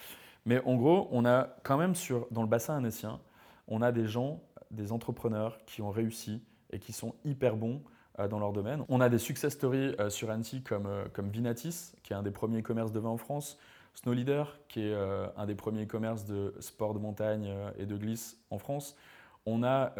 [0.44, 3.20] Mais en gros, on a quand même sur, dans le bassin annécien,
[3.68, 7.82] on a des gens des entrepreneurs qui ont réussi et qui sont hyper bons
[8.18, 8.84] euh, dans leur domaine.
[8.88, 12.22] On a des success stories euh, sur Annecy comme, euh, comme Vinatis, qui est un
[12.22, 13.58] des premiers commerces de vin en France,
[13.94, 14.94] Snow Leader, qui est
[15.36, 18.96] un des premiers commerces de sport de montagne et de glisse en France.
[19.44, 19.92] On a,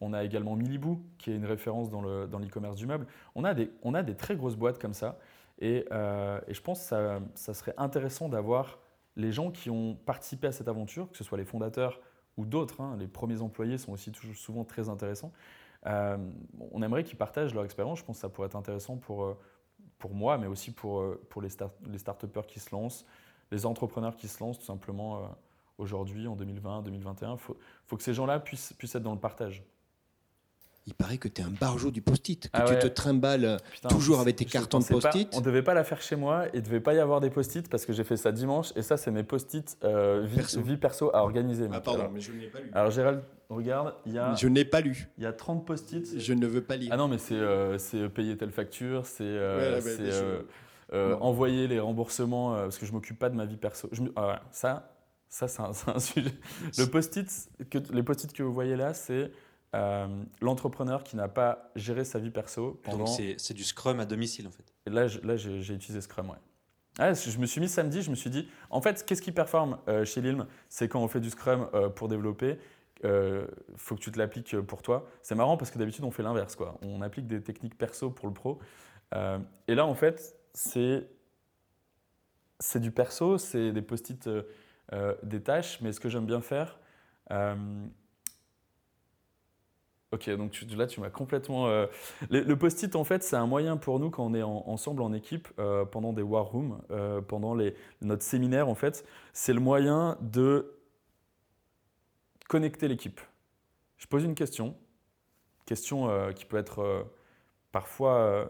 [0.00, 3.06] on a également Milibou, qui est une référence dans l'e-commerce dans du meuble.
[3.36, 5.16] On a, des, on a des très grosses boîtes comme ça.
[5.60, 8.78] Et, et je pense que ça, serait intéressant d'avoir
[9.16, 12.00] les gens qui ont participé à cette aventure, que ce soit les fondateurs
[12.38, 15.32] ou d'autres, hein, les premiers employés sont aussi toujours, souvent très intéressants.
[15.86, 16.16] Euh,
[16.70, 17.98] on aimerait qu'ils partagent leur expérience.
[17.98, 19.38] Je pense que ça pourrait être intéressant pour, euh,
[19.98, 23.04] pour moi, mais aussi pour, euh, pour les, start les start qui se lancent,
[23.50, 25.36] les entrepreneurs qui se lancent tout simplement
[25.78, 27.32] aujourd'hui, en 2020, 2021.
[27.32, 27.56] Il faut,
[27.86, 29.64] faut, que ces gens-là puissent, puissent être dans le partage
[30.88, 33.58] il paraît que tu es un barjot du post-it, que ah tu te trimbales
[33.90, 35.28] toujours avec tes cartons de post-it.
[35.34, 37.30] On ne devait pas la faire chez moi il ne devait pas y avoir des
[37.30, 41.10] post-it parce que j'ai fait ça dimanche et ça, c'est mes post-it euh, vie, perso.
[41.14, 41.68] à organiser.
[41.72, 42.70] Ah, pardon, mais je ne l'ai pas lu.
[42.72, 44.34] Alors, Gérald, regarde, il y a.
[44.34, 45.08] Je n'ai pas lu.
[45.18, 46.18] Il y a 30 post-it.
[46.18, 46.90] Je ne veux pas lire.
[46.92, 49.24] Ah non, mais c'est euh, payer telle facture, c'est.
[49.24, 53.90] Euh, envoyer les remboursements, parce que je m'occupe pas de ma vie perso.
[53.92, 54.90] Je, ah ça,
[55.28, 56.32] ça c'est un, sujet.
[56.78, 57.28] Le post-it,
[57.68, 59.30] que, les post-it que vous voyez là, c'est
[60.40, 63.06] l'entrepreneur qui n'a pas géré sa vie perso pendant.
[63.06, 64.74] C'est du Scrum à domicile en fait.
[64.86, 66.36] Et là, là j'ai utilisé Scrum, ouais.
[66.98, 69.78] Ah, je me suis mis samedi, je me suis dit, en fait, qu'est-ce qui performe
[69.86, 70.46] euh, chez Lilm?
[70.68, 72.58] C'est quand on fait du Scrum euh, pour développer,
[73.04, 73.46] il euh,
[73.76, 75.08] faut que tu te l'appliques pour toi.
[75.22, 76.56] C'est marrant parce que d'habitude, on fait l'inverse.
[76.56, 76.76] quoi.
[76.82, 78.58] On applique des techniques perso pour le pro.
[79.14, 81.06] et là, en fait, c'est
[82.74, 84.28] du perso, c'est des post-it,
[85.22, 86.80] des tâches, mais ce que j'aime bien faire,
[90.10, 91.68] Ok, donc là tu m'as complètement.
[91.68, 91.86] Euh,
[92.30, 95.48] le, post-it en fait c'est un moyen pour nous quand on est ensemble en équipe
[95.58, 99.04] euh, pendant des war rooms, euh, pendant les, notre séminaire en fait,
[99.34, 100.74] c'est le moyen de
[102.48, 103.20] connecter l'équipe.
[103.98, 104.74] Je pose une question,
[105.66, 107.06] question qui peut être
[107.70, 108.48] parfois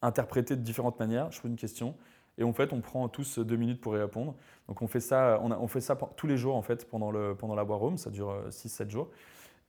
[0.00, 1.32] interprétée de différentes manières.
[1.32, 1.96] Je pose une question
[2.38, 4.36] et en fait on prend tous deux minutes pour y répondre.
[4.68, 7.56] Donc on fait ça, on, fait ça tous les jours en fait pendant, le, pendant
[7.56, 9.10] la war room, ça dure 6-7 jours.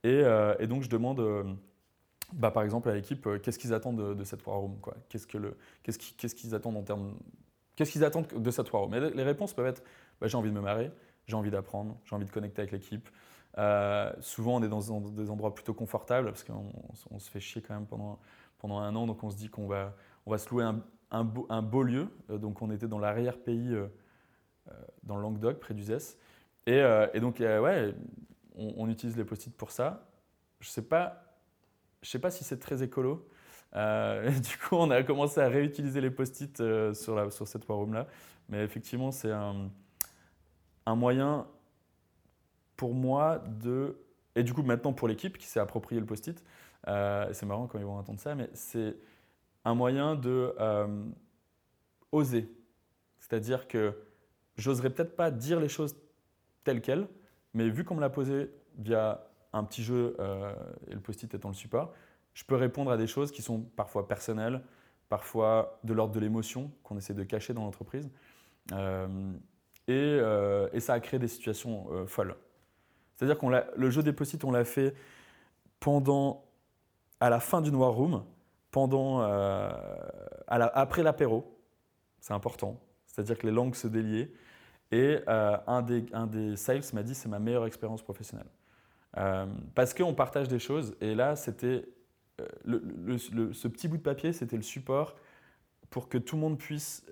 [0.04, 1.44] Euh, et, donc, je demande, euh,
[2.32, 4.78] bah, par exemple, à l'équipe, euh, qu'est-ce qu'ils attendent de, cette War Room
[5.08, 5.26] Qu'est-ce
[6.34, 7.14] qu'ils attendent en termes.
[7.76, 8.94] Qu'est-ce qu'ils attendent de cette War Room?
[8.94, 9.82] Et Les réponses peuvent être
[10.20, 10.92] bah, j'ai envie de me marrer,
[11.26, 13.08] j'ai envie d'apprendre, j'ai envie de connecter avec l'équipe.
[14.20, 17.86] souvent, on est dans, des endroits plutôt confortables parce qu'on se fait chier quand même
[17.86, 18.20] pendant,
[18.58, 19.96] pendant un an, donc on se dit qu'on va,
[20.26, 20.64] on va se louer
[21.10, 22.08] un, beau, lieu.
[22.28, 23.74] donc, on était dans l'arrière-pays,
[25.02, 26.18] dans le Languedoc, près du Zès.
[26.66, 27.94] Et donc, ouais,
[28.56, 30.08] on, utilise les post-it pour ça.
[30.60, 31.38] Je ne sais, pas,
[32.02, 33.28] sais pas si c'est très écolo.
[33.74, 37.78] Euh, du coup, on a commencé à réutiliser les post-it euh, sur, sur cette war
[37.78, 38.06] room-là.
[38.48, 39.70] Mais effectivement, c'est un,
[40.86, 41.46] un, moyen
[42.76, 43.98] pour moi de.
[44.34, 46.42] Et du coup, maintenant pour l'équipe qui s'est approprié le post-it,
[46.88, 48.96] euh, c'est marrant quand ils vont entendre ça, mais c'est
[49.64, 50.54] un moyen de
[52.10, 52.50] oser.
[53.18, 53.94] C'est-à-dire que
[54.56, 55.96] j'oserais peut-être pas dire les choses
[56.64, 57.06] telles quelles,
[57.54, 60.54] mais vu qu'on me l'a posé via un petit jeu euh,
[60.88, 61.92] et le post-it étant le support,
[62.34, 64.62] je peux répondre à des choses qui sont parfois personnelles,
[65.08, 68.10] parfois de l'ordre de l'émotion qu'on essaie de cacher dans l'entreprise.
[68.72, 69.32] Euh,
[69.90, 72.36] euh, et, ça a créé des situations folles.
[73.14, 73.46] C'est-à-dire que
[73.76, 74.94] le jeu des post-it, on l'a fait
[75.80, 76.44] pendant,
[77.20, 78.24] à la fin d'une war room,
[78.70, 79.20] pendant,
[80.46, 81.58] après l'apéro.
[82.20, 82.80] C'est important.
[83.06, 84.32] C'est-à-dire que les langues se déliaient.
[84.92, 88.46] Et euh, un, des, un des sales m'a dit c'est ma meilleure expérience professionnelle.
[89.16, 90.94] Euh, parce qu'on partage des choses.
[91.00, 91.88] Et là, c'était
[92.40, 95.16] euh, le, ce petit bout de papier, c'était le support
[95.88, 97.04] pour que tout le monde puisse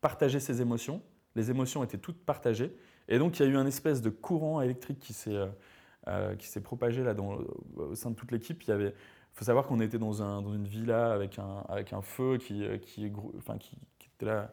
[0.00, 1.00] partager ses émotions.
[1.36, 2.76] Les émotions étaient toutes partagées.
[3.08, 7.14] Et donc, il y a eu un espèce de courant électrique qui s'est propagé là
[7.14, 7.38] dans,
[7.76, 8.64] au sein de toute l'équipe.
[8.64, 8.92] Il y
[9.32, 12.66] faut savoir qu'on était dans, un, dans, une villa avec un, avec un feu qui,
[12.80, 13.78] qui, enfin, qui
[14.16, 14.50] était là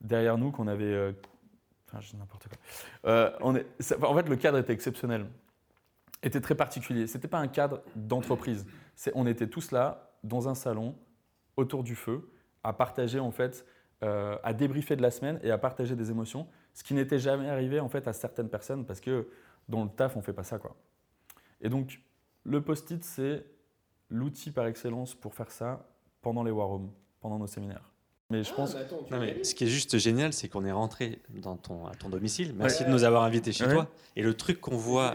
[0.00, 0.84] derrière nous qu'on avait.
[0.84, 1.12] Euh,
[1.88, 2.58] enfin, je n'importe quoi.
[3.06, 3.66] Euh, on est,
[4.02, 5.26] en fait, le cadre était exceptionnel,
[6.22, 7.06] était très particulier.
[7.06, 8.66] C'était pas un cadre d'entreprise.
[9.14, 10.96] On était tous là, dans un salon,
[11.56, 12.30] autour du feu,
[12.62, 13.66] à partager en fait,
[14.02, 17.48] euh, à débriefer de la semaine et à partager des émotions, ce qui n'était jamais
[17.48, 19.28] arrivé en fait à certaines personnes parce que
[19.68, 20.76] dans le taf on fait pas ça quoi.
[21.60, 22.00] Et donc
[22.44, 23.44] le post-it c'est
[24.08, 25.88] l'outil par excellence pour faire ça
[26.22, 27.92] pendant les war rooms, pendant nos séminaires.
[28.30, 28.76] Mais je ah, pense.
[29.10, 32.52] mais ce qui est juste génial, c'est qu'on est rentré dans ton, à ton domicile.
[32.54, 33.88] Merci de nous avoir invités chez toi.
[34.16, 35.14] Et le truc qu'on voit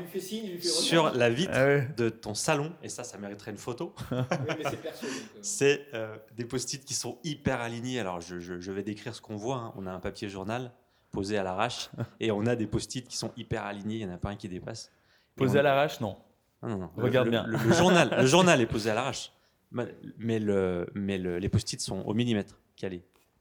[0.61, 3.93] sur la vitre ah de ton salon, et ça, ça mériterait une photo,
[5.43, 7.99] c'est euh, des post-it qui sont hyper alignés.
[7.99, 9.57] Alors, je, je, vais décrire ce qu'on voit.
[9.57, 9.73] Hein.
[9.77, 10.71] On a un papier journal
[11.11, 13.97] posé à l'arrache, et on a des post-it qui sont hyper alignés.
[13.97, 14.91] Il n'y en a pas un qui dépasse.
[15.35, 16.17] Posé à l'arrache, non.
[16.63, 17.45] Non, non, Regarde bien.
[17.45, 19.31] Le, journal, le journal est posé à l'arrache,
[19.73, 22.59] mais, le, mais les post-it sont au millimètre.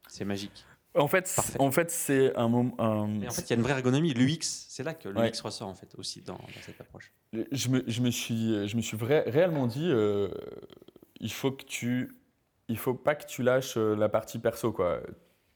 [0.09, 0.65] C'est magique.
[0.95, 2.75] En fait, en fait c'est un moment.
[2.79, 4.13] En fait, il y a une vraie ergonomie.
[4.13, 7.13] L'UX, c'est là que l'UX ressort en fait aussi dans, cette approche.
[7.33, 10.29] Je me, je me suis, je me suis réellement dit, euh,
[11.19, 12.15] il faut que tu,
[12.69, 15.01] il faut pas que tu lâches euh, la partie perso quoi.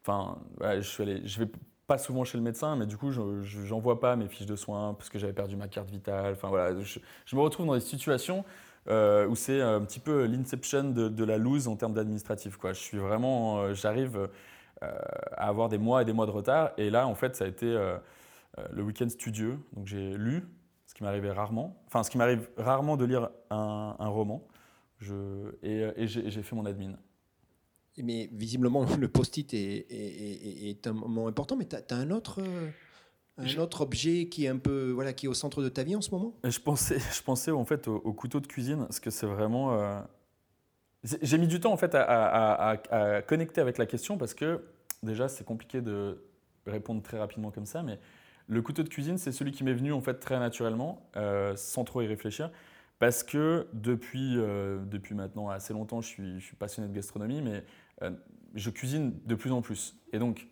[0.03, 1.51] Enfin, je suis allé, je vais
[1.87, 4.95] pas souvent chez le médecin, mais du coup, je n'envoie pas mes fiches de soins
[4.95, 6.33] parce que j'avais perdu ma carte vitale.
[6.33, 8.45] Enfin voilà, je, je me retrouve dans des situations
[8.89, 12.59] euh, où c'est un petit peu l'inception de, la loose en termes d'administratif.
[12.63, 14.29] Je suis vraiment, euh, j'arrive
[14.83, 14.99] euh,
[15.33, 16.71] à avoir des mois et des mois de retard.
[16.77, 17.67] Et là, en fait, ça a été
[18.73, 19.59] le week-end studieux.
[19.73, 20.45] Donc j'ai lu,
[20.87, 21.83] ce qui m'arrivait rarement.
[21.87, 24.47] Enfin, ce qui m'arrive rarement de lire un, roman.
[25.63, 26.97] Et, j'ai fait mon admin.
[27.99, 32.41] Mais visiblement, le post-it est, un moment important, mais tu as, un autre
[33.39, 35.97] un autre objet qui est un peu voilà qui est au centre de ta vie
[35.97, 36.35] en ce moment?
[36.45, 39.75] Je pensais, je pensais en fait au, couteau de cuisine parce que c'est vraiment.
[39.75, 40.01] Euh,
[41.23, 44.65] J'ai mis du temps en fait à, connecter avec la question parce que
[45.03, 46.23] déjà c'est compliqué de
[46.67, 47.99] répondre très rapidement comme ça, mais
[48.49, 51.85] le couteau de cuisine c'est celui qui m'est venu en fait très naturellement, euh, sans
[51.85, 52.51] trop y réfléchir,
[52.99, 57.43] parce que depuis, euh, depuis maintenant assez longtemps je suis, je suis passionné de gastronomie,
[57.43, 57.65] mais
[58.55, 59.97] je cuisine de plus en plus.
[60.13, 60.49] Et donc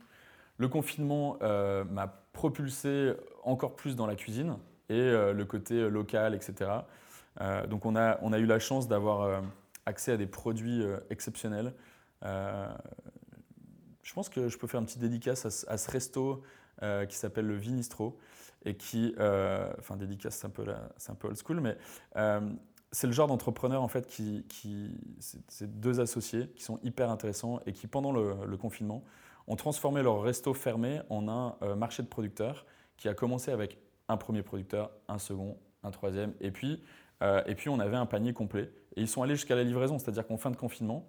[0.59, 3.14] le confinement m'a propulsé
[3.45, 4.59] encore plus dans la cuisine
[4.91, 6.70] et le côté local, etc.
[7.70, 9.43] donc on a, on a eu la chance d'avoir
[9.87, 11.72] accès à des produits euh, exceptionnels.
[12.24, 12.68] Euh,
[14.03, 16.43] je pense que je peux faire une petite dédicace à, ce resto
[16.82, 18.18] euh, qui s'appelle le Vinistro
[18.66, 19.14] et qui,
[19.78, 21.76] enfin dédicace c'est un peu un peu old school, mais
[22.93, 24.91] c'est le genre d'entrepreneur en fait qui, qui
[25.49, 29.05] c'est deux associés qui sont hyper intéressants et qui pendant le, confinement
[29.47, 32.64] ont transformé leur resto fermé en un marché de producteurs
[32.97, 33.78] qui a commencé avec
[34.09, 36.82] un premier producteur, un second, un troisième, et puis
[37.22, 38.70] euh, et puis on avait un panier complet.
[38.97, 41.09] Et ils sont allés jusqu'à la livraison, c'est-à-dire qu'en fin de confinement,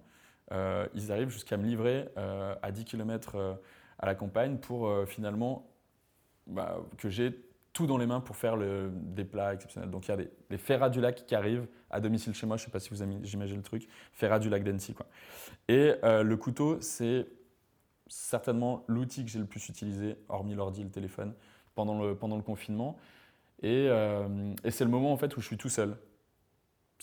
[0.51, 3.59] euh, ils arrivent jusqu'à me livrer euh, à 10 km
[3.99, 5.67] à la campagne pour finalement
[6.47, 7.33] bah, que j'ai
[7.73, 9.89] tout dans les mains pour faire des plats exceptionnels.
[9.89, 12.63] Donc il y a des, ferras du lac qui arrivent à domicile chez moi, je
[12.63, 14.95] ne sais pas si vous imaginez le truc, ferras du lac d'Annecy.
[15.67, 17.25] Et le couteau, c'est
[18.07, 21.33] certainement l'outil que j'ai le plus utilisé, hormis l'ordi le téléphone,
[21.73, 22.97] pendant le, confinement.
[23.63, 25.97] Euh, et, c'est le moment en fait où je suis tout seul.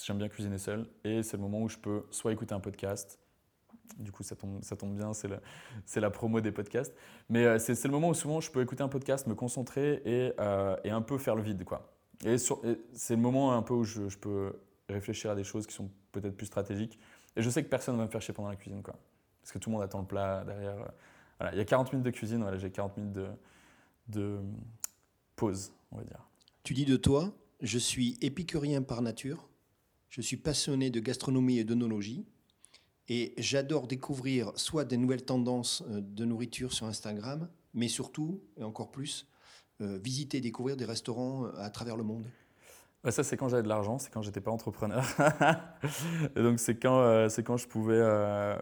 [0.03, 0.87] J'aime bien cuisiner seul.
[1.05, 3.19] Et c'est le moment où je peux soit écouter un podcast,
[3.99, 6.95] du coup, ça tombe, bien, c'est la, promo des podcasts.
[7.29, 10.33] Mais euh, c'est le moment où souvent je peux écouter un podcast, me concentrer et,
[10.41, 11.65] euh, un peu faire le vide.
[11.65, 11.93] Quoi.
[12.25, 15.91] Et, c'est le moment un peu où je, peux réfléchir à des choses qui sont
[16.13, 16.99] peut-être plus stratégiques.
[17.37, 18.83] Et je sais que personne ne va me faire chier pendant la cuisine.
[18.83, 18.95] Quoi.
[19.43, 20.77] Parce que tout le monde attend le plat derrière.
[21.39, 21.55] Voilà.
[21.55, 23.27] Il y a 40 minutes de cuisine, voilà, j'ai 40 minutes de,
[24.09, 24.39] de
[25.37, 26.29] pause, on va dire.
[26.63, 29.49] Tu dis de toi, je suis épicurien par nature,
[30.09, 32.25] je suis passionné de gastronomie et d'onologie,
[33.09, 38.63] et j'adore découvrir soit des nouvelles tendances euh, de nourriture sur Instagram, mais surtout, et
[38.63, 39.27] encore plus,
[39.81, 42.27] euh, visiter et découvrir des restaurants euh, à travers le monde.
[43.11, 45.05] Ça, c'est quand j'avais de l'argent, c'est quand j'étais pas entrepreneur.
[46.37, 48.01] et donc, c'est quand, c'est quand je pouvais.
[48.01, 48.59] à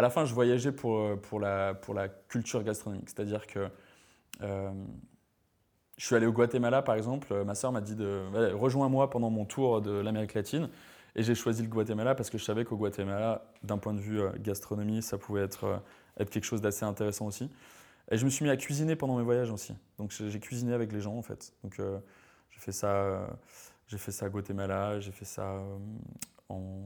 [0.00, 3.08] la fin, je voyageais pour, pour, la, pour la culture gastronomique.
[3.08, 3.68] C'est-à-dire que
[4.40, 7.34] je suis allé au Guatemala, par exemple.
[7.44, 8.22] Ma sœur m'a dit de
[8.52, 10.68] rejoins-moi pendant mon tour de l'Amérique latine.
[11.16, 14.20] Et j'ai choisi le Guatemala parce que je savais qu'au Guatemala, d'un point de vue
[14.20, 15.76] euh, gastronomie, ça pouvait être, euh,
[16.20, 17.50] être quelque chose d'assez intéressant aussi.
[18.10, 19.74] Et je me suis mis à cuisiner pendant mes voyages aussi.
[19.98, 21.54] Donc j'ai cuisiné avec les gens en fait.
[21.64, 21.98] Donc euh,
[22.56, 23.28] j'ai fait ça,
[23.86, 25.62] j'ai fait ça à Guatemala, j'ai fait ça
[26.48, 26.82] en,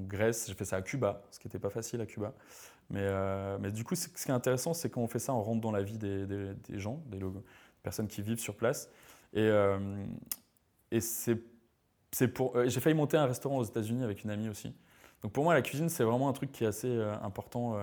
[0.00, 2.32] Grèce, j'ai fait ça à Cuba, ce qui n'était pas facile à Cuba.
[2.90, 3.08] Mais,
[3.60, 5.70] mais du coup, ce qui est intéressant, c'est quand on fait ça, on rentre dans
[5.70, 7.18] la vie des, des, gens, des,
[7.82, 8.90] personnes qui vivent sur place.
[9.32, 9.78] Et, euh,
[10.90, 11.38] et c'est,
[12.34, 14.74] pour, euh, j'ai failli monter un restaurant aux États-Unis avec une amie aussi.
[15.22, 17.76] Donc pour moi, la cuisine, c'est vraiment un truc qui est assez euh, important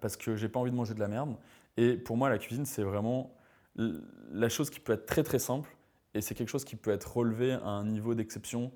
[0.00, 1.36] parce que j'ai pas envie de manger de la merde.
[1.76, 3.34] Et pour moi, la cuisine, c'est vraiment
[3.76, 5.68] la chose qui peut être très très simple
[6.14, 8.72] et c'est quelque chose qui peut être relevé à un niveau d'exception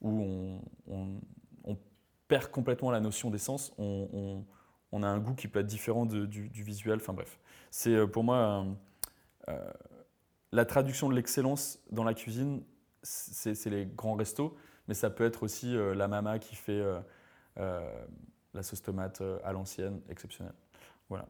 [0.00, 1.20] où on,
[2.28, 3.72] perd complètement la notion d'essence.
[3.78, 4.44] On,
[4.92, 6.98] on, a un goût qui peut être différent du, visuel.
[7.00, 7.38] Enfin bref,
[7.70, 8.66] c'est pour moi
[9.48, 9.72] euh,
[10.52, 12.62] la traduction de l'excellence dans la cuisine,
[13.02, 14.54] c'est les grands restos,
[14.88, 16.84] mais ça peut être aussi euh, la mama qui fait
[17.56, 17.80] euh,
[18.52, 20.54] la sauce tomate à l'ancienne, exceptionnelle.
[21.08, 21.26] Voilà.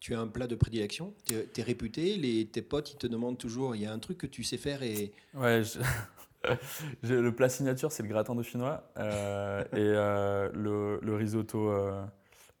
[0.00, 3.38] Tu as un plat de prédilection Tu es, réputé les, Tes potes, ils te demandent
[3.38, 5.12] toujours, il y a un truc que tu sais faire et...
[5.34, 5.62] Ouais,
[7.02, 9.02] le plat signature, c'est le gratin dauphinois et
[9.78, 11.72] le, le, risotto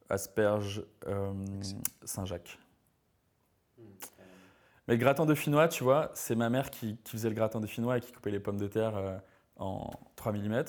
[0.08, 0.82] asperge
[2.04, 2.58] Saint-Jacques.
[4.88, 7.66] Mais le gratin de dauphinois, tu vois, c'est ma mère qui, faisait le gratin de
[7.66, 9.18] dauphinois et qui coupait les pommes de terre euh,
[9.56, 10.64] en 3 mm.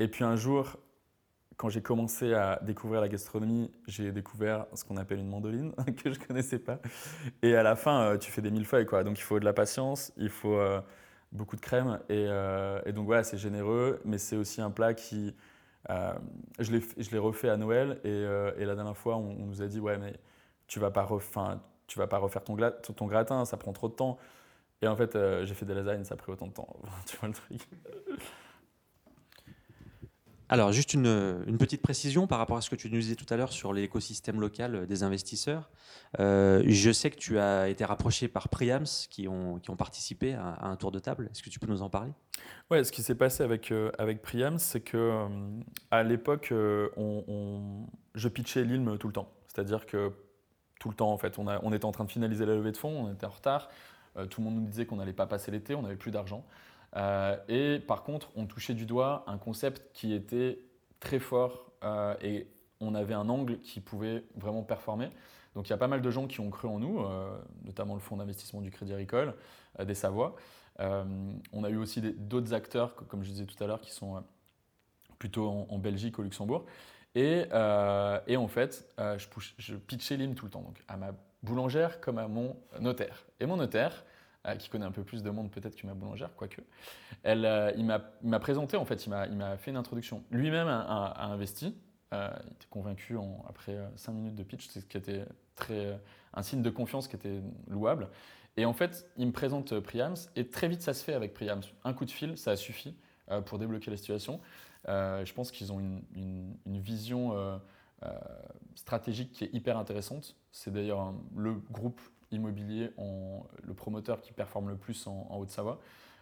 [0.00, 0.76] Et puis un jour,
[1.56, 6.12] quand j'ai commencé à découvrir la gastronomie, j'ai découvert ce qu'on appelle une mandoline, que
[6.12, 6.78] je ne connaissais pas.
[7.42, 9.04] Et à la fin, euh, tu fais des millefeuilles, quoi.
[9.04, 10.80] Donc il faut de la patience, il faut euh,
[11.32, 12.00] beaucoup de crème.
[12.08, 12.26] Et,
[12.92, 15.34] donc voilà, c'est généreux, mais c'est aussi un plat qui...
[15.88, 20.14] je l'ai refait à Noël et, la dernière fois, on, nous a dit, ouais, mais
[20.66, 22.56] tu vas vas pas refaire ton,
[22.96, 24.18] ton gratin, ça prend trop de temps.
[24.84, 26.68] Et en fait, euh, j'ai fait des lasagnes, ça a pris autant de temps.
[27.06, 27.66] tu vois le truc?
[30.48, 33.36] Alors, juste une, petite précision par rapport à ce que tu nous disais tout à
[33.36, 35.70] l'heure sur l'écosystème local des investisseurs.
[36.20, 40.76] Euh, je sais que tu as été rapproché par Priams qui ont, participé à, un
[40.76, 41.28] tour de table.
[41.32, 42.12] Est-ce que tu peux nous en parler?
[42.70, 45.26] Ouais, ce qui s'est passé avec, euh, avec Priams, c'est que
[45.90, 49.32] à l'époque, je pitchais l'ILM tout le temps.
[49.48, 50.12] C'est-à-dire que
[50.84, 51.38] tout le temps en fait.
[51.38, 53.70] On, on, était en train de finaliser la levée de fonds, on était en retard.
[54.16, 56.44] Euh, tout le monde nous disait qu'on n'allait pas passer l'été, on n'avait plus d'argent.
[57.48, 60.58] Et par contre, on touchait du doigt un concept qui était
[61.00, 61.72] très fort
[62.22, 62.46] et
[62.80, 65.10] on avait un angle qui pouvait vraiment performer.
[65.54, 67.04] Donc il y a pas mal de gens qui ont cru en nous,
[67.64, 69.34] notamment le fonds d'investissement du Crédit Agricole,
[69.84, 70.36] des Savoies.
[70.78, 74.22] on a eu aussi d'autres acteurs, comme je disais tout à l'heure, qui sont
[75.18, 76.64] plutôt en, Belgique, au Luxembourg.
[77.14, 79.26] Et, en fait, je,
[79.58, 81.12] je pitchais l'IM tout le temps, donc à ma
[81.44, 83.24] boulangère comme à mon notaire.
[83.38, 84.04] Et mon notaire,
[84.46, 86.60] euh, qui connaît un peu plus de monde peut-être que ma boulangère, quoique,
[87.22, 90.22] elle, euh, il m'a présenté, en fait, il m'a fait une introduction.
[90.30, 91.74] Lui-même a, investi,
[92.12, 93.16] euh, il était convaincu
[93.48, 95.24] après 5 minutes de pitch, ce qui était
[95.54, 95.98] très,
[96.34, 98.10] un signe de confiance qui était louable.
[98.58, 101.62] Et en fait, il me présente Priams, et très vite ça se fait avec Priams.
[101.82, 102.94] Un coup de fil, ça a suffi
[103.46, 104.42] pour débloquer la situation.
[104.86, 107.34] je pense qu'ils ont une, vision
[108.74, 110.36] stratégique qui est hyper intéressante.
[110.52, 112.02] C'est d'ailleurs le groupe
[112.34, 115.80] immobilier, en, le promoteur qui performe le plus en, Haute-Savoie.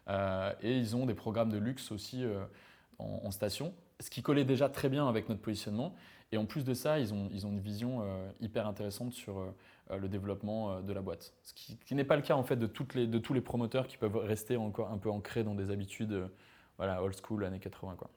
[0.09, 2.45] Euh, et ils ont des programmes de luxe aussi euh,
[2.99, 5.95] en, station, ce qui collait déjà très bien avec notre positionnement.
[6.33, 8.03] Et en plus de ça, ils ont, ils ont une vision
[8.41, 9.53] hyper intéressante sur
[9.91, 11.35] le développement de la boîte.
[11.43, 13.87] Ce qui, n'est pas le cas en fait de, toutes les, de tous les promoteurs
[13.87, 16.27] qui peuvent rester encore un peu ancrés dans des habitudes
[16.79, 17.97] voilà, old school, années 80.
[17.99, 18.09] Quoi.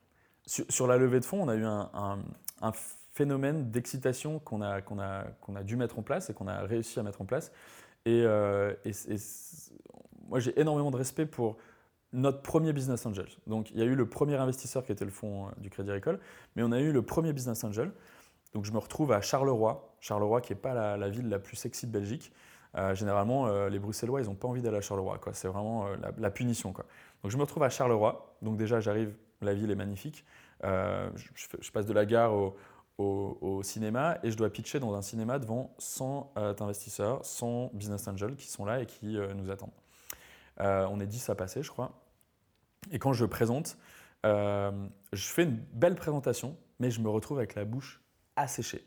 [0.45, 2.19] Sur, la levée de fonds, on a eu un, un,
[2.61, 2.71] un
[3.15, 6.59] phénomène d'excitation qu'on a, qu'on a, qu'on a dû mettre en place et qu'on a
[6.61, 7.51] réussi à mettre en place.
[8.05, 8.73] Et, euh,
[10.27, 11.57] moi, j'ai énormément de respect pour
[12.13, 13.27] notre premier business angel.
[13.47, 15.89] Donc, il y a eu le premier investisseur qui était le fonds euh, du Crédit
[15.89, 16.19] Agricole,
[16.55, 17.91] mais on a eu le premier business angel.
[18.53, 19.95] Donc, je me retrouve à Charleroi.
[19.99, 22.31] Charleroi, qui n'est pas la, ville la plus sexy de Belgique.
[22.77, 25.19] Euh, généralement, les Bruxellois, ils n'ont pas envie d'aller à Charleroi.
[25.33, 25.87] C'est vraiment
[26.17, 26.71] la, punition.
[26.71, 28.37] Donc, je me retrouve à Charleroi.
[28.41, 30.23] Donc, déjà, j'arrive, la ville est magnifique.
[30.63, 32.55] Je, passe de la gare au,
[32.97, 38.07] au, cinéma et je dois pitcher dans un cinéma devant 100 euh, investisseurs, 100 business
[38.07, 39.73] angels qui sont là et qui euh, nous attendent.
[40.61, 41.91] Euh, on est 10 à passer, je crois.
[42.91, 43.77] Et quand je présente,
[44.23, 48.01] je fais une belle présentation, mais je me retrouve avec la bouche
[48.35, 48.83] asséchée.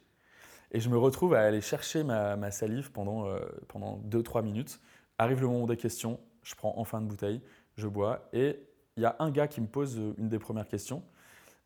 [0.72, 4.80] Et je me retrouve à aller chercher ma, salive pendant 2-3 pendant minutes.
[5.18, 7.40] Arrive le moment des questions, je prends enfin une bouteille,
[7.76, 8.60] je bois, et
[8.96, 11.02] il y a un gars qui me pose une des premières questions.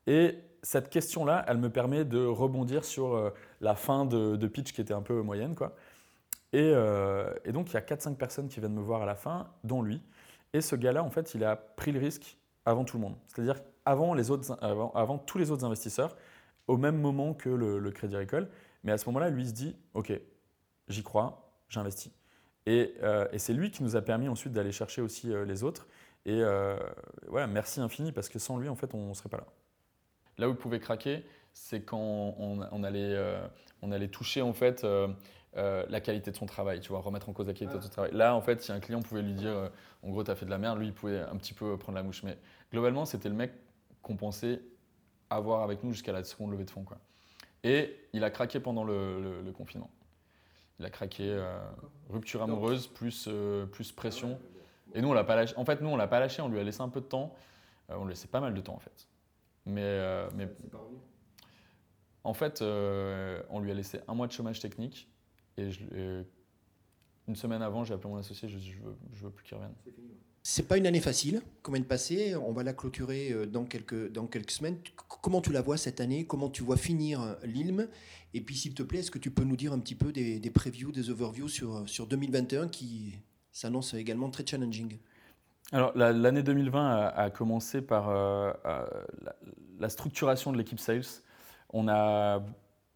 [0.05, 4.81] Et cette question-là, elle me permet de rebondir sur euh, la fin de, pitch qui
[4.81, 5.55] était un peu moyenne.
[5.55, 5.75] Quoi.
[6.55, 9.49] Euh, et, donc, il y a 4-5 personnes qui viennent me voir à la fin,
[9.63, 10.01] dont lui.
[10.53, 13.15] Et ce gars-là, en fait, il a pris le risque avant tout le monde.
[13.27, 14.13] C'est-à-dire avant,
[14.93, 16.15] avant, tous les autres investisseurs,
[16.67, 18.47] au même moment que le, Crédit Agricole.
[18.85, 20.13] Mais à ce moment-là, lui, il se dit Ok,
[20.87, 22.13] j'y crois, j'investis.
[22.65, 25.87] Et, euh, et c'est lui qui nous a permis ensuite d'aller chercher aussi les autres.
[26.25, 26.41] Et
[27.27, 29.47] voilà, merci infini, parce que sans lui, en fait, on ne serait pas là.
[30.37, 31.23] Là où il pouvait craquer,
[31.53, 33.45] c'est quand on, allait, euh,
[33.81, 35.07] on allait toucher en fait euh,
[35.55, 37.89] euh, la qualité de son travail, tu vois, remettre en cause la qualité de son
[37.89, 38.11] travail.
[38.13, 39.69] Là, en fait, si un client pouvait lui dire,
[40.01, 41.95] en gros, tu as fait de la merde, lui, il pouvait un petit peu prendre
[41.95, 42.23] la mouche.
[42.23, 42.37] Mais
[42.71, 43.51] globalement, c'était le mec
[44.01, 44.61] qu'on pensait
[45.29, 46.83] avoir avec nous jusqu'à la seconde levée de fonds.
[46.83, 46.97] Quoi.
[47.63, 49.91] Et il a craqué pendant le, confinement.
[50.79, 51.39] Il a craqué
[52.09, 53.29] rupture amoureuse plus,
[53.71, 54.39] plus pression.
[54.95, 55.53] Et nous, on l'a pas lâché.
[55.57, 57.35] En fait, nous, on l'a pas lâché, on lui a laissé un peu de temps.
[57.89, 59.07] on lui a laissé pas mal de temps, en fait.
[59.65, 60.49] Mais, euh, mais
[62.23, 65.09] en fait, euh, on lui a laissé un mois de chômage technique
[65.57, 65.69] et
[67.27, 69.73] une semaine avant, j'ai appelé mon associé, je je veux, je veux plus qu'il revienne.
[70.45, 74.11] C'est pas une année facile, comme de passée, on va la clôturer euh, dans quelques,
[74.11, 74.77] dans quelques semaines.
[75.21, 76.25] Comment tu la vois cette année?
[76.25, 77.87] Comment tu vois finir l'ILM?
[78.33, 80.39] Et puis s'il te plaît, est-ce que tu peux nous dire un petit peu des,
[80.39, 83.19] des previews, des overviews sur, sur 2021 qui
[83.53, 84.97] s'annoncent également très challenging?
[85.73, 88.85] Alors, l'année 2020 a, commencé par euh, euh,
[89.79, 91.01] la, structuration de l'équipe sales.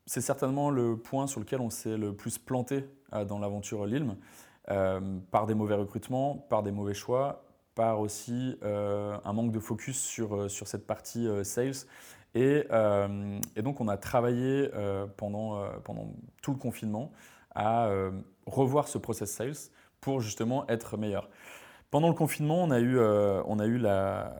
[0.05, 4.15] C'est certainement le point sur lequel on s'est le plus planté euh, dans l'aventure Lilm,
[5.31, 10.51] par des mauvais recrutements, par des mauvais choix, par aussi un manque de focus sur,
[10.51, 11.87] sur cette partie sales.
[12.35, 12.67] Et,
[13.55, 14.69] et, donc, on a travaillé
[15.15, 17.11] pendant, pendant tout le confinement
[17.55, 17.89] à
[18.45, 19.71] revoir ce process sales
[20.01, 21.29] pour justement être meilleur.
[21.89, 24.35] Pendant le confinement, on a eu, euh, on a eu la,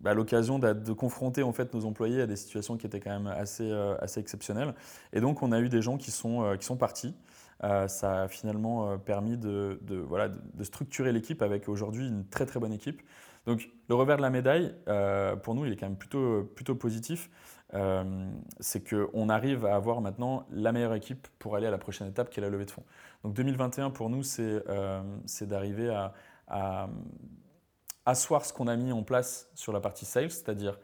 [0.00, 3.26] bah, l'occasion de, confronter en fait nos employés à des situations qui étaient quand même
[3.26, 4.74] assez, euh, assez exceptionnelles.
[5.14, 7.14] Et donc, on a eu des gens qui sont, euh, qui sont partis.
[7.62, 12.72] ça a finalement permis de, voilà, de, structurer l'équipe avec aujourd'hui une très très bonne
[12.72, 13.00] équipe.
[13.46, 14.74] Donc, le revers de la médaille,
[15.42, 17.30] pour nous, il est quand même plutôt, plutôt positif.
[18.60, 22.30] C'est qu'on arrive à avoir maintenant la meilleure équipe pour aller à la prochaine étape
[22.30, 22.84] qui est la levée de fonds.
[23.24, 24.62] Donc 2021 pour nous, c'est
[25.42, 25.88] d'arriver
[26.48, 26.88] à,
[28.04, 30.78] asseoir ce qu'on a mis en place sur la partie sales, c'est-à-dire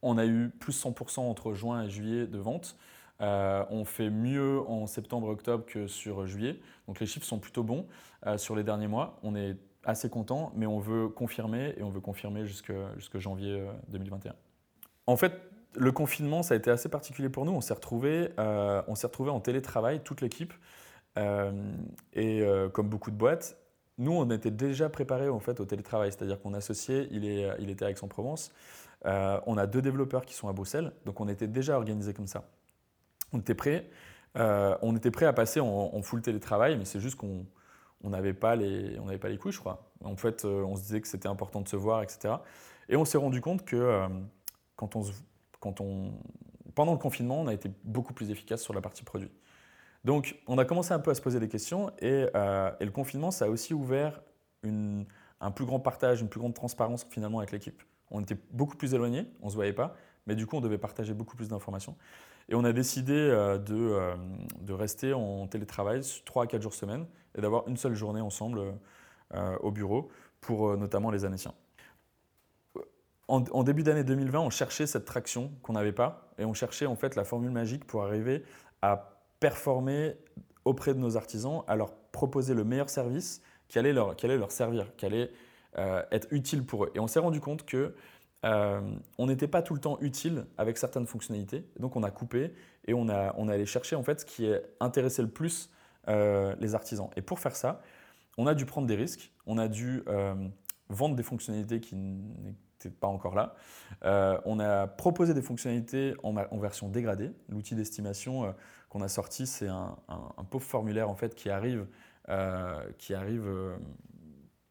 [0.00, 2.76] on a eu plus 100% entre juin et juillet de vente.
[3.20, 6.58] Euh, on fait mieux en septembre-octobre que sur juillet.
[6.88, 7.86] Donc les chiffres sont plutôt bons
[8.26, 9.18] euh, sur les derniers mois.
[9.22, 13.64] On est assez content, mais on veut confirmer et on veut confirmer jusque, jusque janvier
[13.88, 14.34] 2021.
[15.06, 15.32] En fait,
[15.74, 17.52] le confinement, ça a été assez particulier pour nous.
[17.52, 20.52] On s'est retrouvés retrouvé en télétravail, toute l'équipe.
[22.14, 22.42] et
[22.72, 23.56] comme beaucoup de boîtes,
[23.98, 27.70] nous, on était déjà préparés en fait, au télétravail, c'est-à-dire qu'on associé, il, est, il
[27.70, 28.52] était à Aix-en-Provence.
[29.04, 32.44] on a deux développeurs qui sont à Bruxelles, donc on était déjà organisé comme ça.
[33.32, 33.88] On était prêts.
[34.34, 37.46] on était à passer en, full télétravail, mais c'est juste qu'on
[38.04, 39.90] on n'avait pas, les, on pas les couilles, je crois.
[40.04, 42.34] En fait, euh, on se disait que c'était important de se voir, etc.
[42.88, 44.08] Et on s'est rendu compte que euh,
[44.76, 45.04] quand on,
[45.62, 46.12] quand on,
[46.74, 49.30] pendant le confinement, on a été beaucoup plus efficace sur la partie produit.
[50.04, 52.90] Donc, on a commencé un peu à se poser des questions et, euh, et le
[52.90, 54.20] confinement, ça a aussi ouvert
[54.64, 55.06] une,
[55.40, 57.82] un plus grand partage, une plus grande transparence finalement avec l'équipe.
[58.10, 59.94] On était beaucoup plus éloignés, on ne se voyait pas,
[60.26, 61.96] mais du coup, on devait partager beaucoup plus d'informations.
[62.48, 64.16] Et on a décidé de,
[64.60, 67.06] de, rester en télétravail 3 à 4 jours semaine
[67.36, 68.60] et d'avoir une seule journée ensemble
[69.34, 70.10] euh, au bureau
[70.42, 71.54] pour euh, notamment les Annéciens.
[73.32, 76.96] En, début d'année 2020, on cherchait cette traction qu'on n'avait pas et on cherchait en
[76.96, 78.44] fait la formule magique pour arriver
[78.82, 80.16] à performer
[80.66, 84.14] auprès de nos artisans, à leur proposer le meilleur service qui allait leur,
[84.52, 85.30] servir, qui allait
[85.78, 86.92] euh, être utile pour eux.
[86.94, 87.94] Et on s'est rendu compte que
[88.44, 91.64] on n'était pas tout le temps utile avec certaines fonctionnalités.
[91.78, 92.52] Donc on a coupé
[92.86, 95.70] et on a, allé chercher en fait ce qui intéressait le plus
[96.08, 97.08] euh, les artisans.
[97.16, 97.80] Et pour faire ça,
[98.36, 100.34] on a dû prendre des risques, on a dû euh,
[100.90, 101.96] vendre des fonctionnalités qui
[102.90, 103.54] pas encore là.
[104.04, 107.30] Euh, on a proposé des fonctionnalités en, version dégradée.
[107.48, 108.54] L'outil d'estimation
[108.88, 109.96] qu'on a sorti, c'est un,
[110.50, 111.86] pauvre formulaire en fait qui arrive,
[112.98, 113.48] qui arrive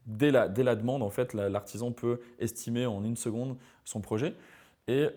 [0.05, 1.03] dès, la, dès la demande.
[1.03, 4.35] En fait, l'artisan peut estimer en une seconde son projet.
[4.87, 5.07] Et,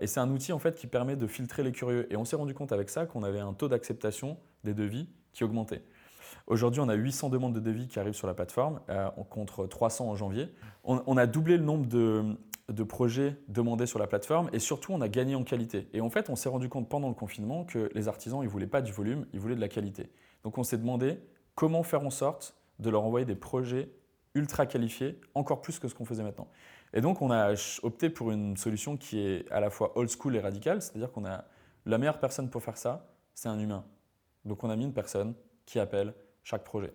[0.00, 2.12] et c'est un outil en fait qui permet de filtrer les curieux.
[2.12, 5.44] Et on s'est rendu compte avec ça qu'on avait un taux d'acceptation des devis qui
[5.44, 5.82] augmentait.
[6.48, 10.08] Aujourd'hui, on a 800 demandes de devis qui arrivent sur la plateforme, euh, contre 300
[10.08, 10.48] en janvier.
[10.82, 15.08] On, a doublé le nombre de, projets demandés sur la plateforme et surtout, on a
[15.08, 15.88] gagné en qualité.
[15.92, 18.50] Et en fait, on s'est rendu compte pendant le confinement que les artisans, ils ne
[18.50, 20.10] voulaient pas du volume, ils voulaient de la qualité.
[20.42, 21.20] Donc, on s'est demandé
[21.54, 23.90] comment faire en sorte de leur envoyer des projets
[24.34, 26.48] ultra qualifiés, encore plus que ce qu'on faisait maintenant.
[26.94, 30.34] Et donc, on a opté pour une solution qui est à la fois old school
[30.34, 31.44] et radicale, c'est-à-dire qu'on a
[31.84, 33.84] la meilleure personne pour faire ça, c'est un humain.
[34.44, 35.34] Donc on a mis une personne
[35.66, 36.14] qui appelle
[36.48, 36.92] chaque projet.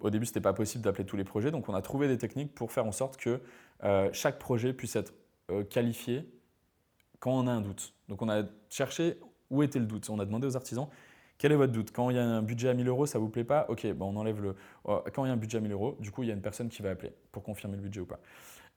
[0.00, 2.18] au début, ce n'était pas possible d'appeler tous les projets, donc on a trouvé des
[2.18, 3.40] techniques pour faire en sorte que
[3.84, 5.14] euh, chaque projet puisse être
[5.50, 6.28] euh, qualifié
[7.20, 7.94] quand on a un doute.
[8.08, 9.18] Donc on a cherché
[9.50, 10.10] où était le doute.
[10.10, 10.88] On a demandé aux artisans
[11.38, 11.92] quel est votre doute?
[11.92, 13.64] Quand il y a un budget à 1000 euros, ça vous plaît pas?
[13.68, 14.56] Ok, bon, on enlève le.
[14.84, 16.34] Oh, quand il y a un budget à 1000 euros, du coup, il y a
[16.34, 18.18] une personne qui va appeler pour confirmer le budget ou pas.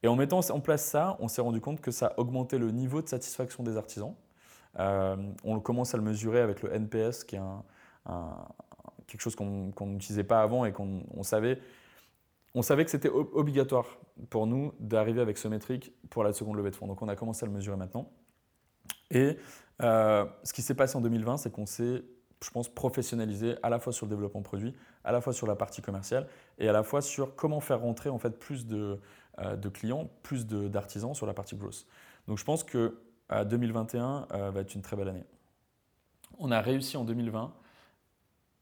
[0.04, 3.02] Et en mettant en place ça, on s'est rendu compte que ça augmentait le niveau
[3.02, 4.14] de satisfaction des artisans.
[4.80, 7.40] Euh, on commence à le mesurer avec le NPS, qui est
[9.12, 11.60] quelque chose qu'on n'utilisait pas avant et qu'on savait.
[12.54, 13.86] On savait que c'était obligatoire
[14.30, 16.88] pour nous d'arriver avec ce métrique pour la seconde levée de fonds.
[16.88, 18.12] Donc on a commencé à le mesurer maintenant.
[19.10, 19.38] Et
[19.82, 22.04] euh, ce qui s'est passé en 2020, c'est qu'on s'est,
[22.44, 25.56] je pense, professionnalisé à la fois sur le développement produit, à la fois sur la
[25.56, 29.00] partie commerciale et à la fois sur comment faire rentrer en fait plus de,
[29.40, 31.86] euh, clients, plus d'artisans sur la partie growth.
[32.28, 32.98] Donc je pense que
[33.46, 35.24] 2021 euh, va être une très belle année.
[36.38, 37.54] On a réussi en 2020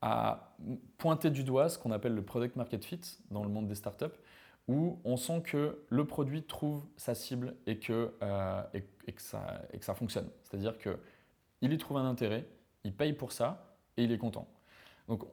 [0.02, 0.56] à
[0.98, 4.06] pointer du doigt ce qu'on appelle le product market fit dans le monde des startups,
[4.68, 8.82] où on sent que le produit trouve sa cible et que, euh, et,
[9.12, 10.30] que, ça, et que, ça, fonctionne.
[10.44, 12.48] C'est-à-dire qu'il y trouve un intérêt,
[12.84, 14.48] il paye pour ça et il est content.
[15.08, 15.24] Donc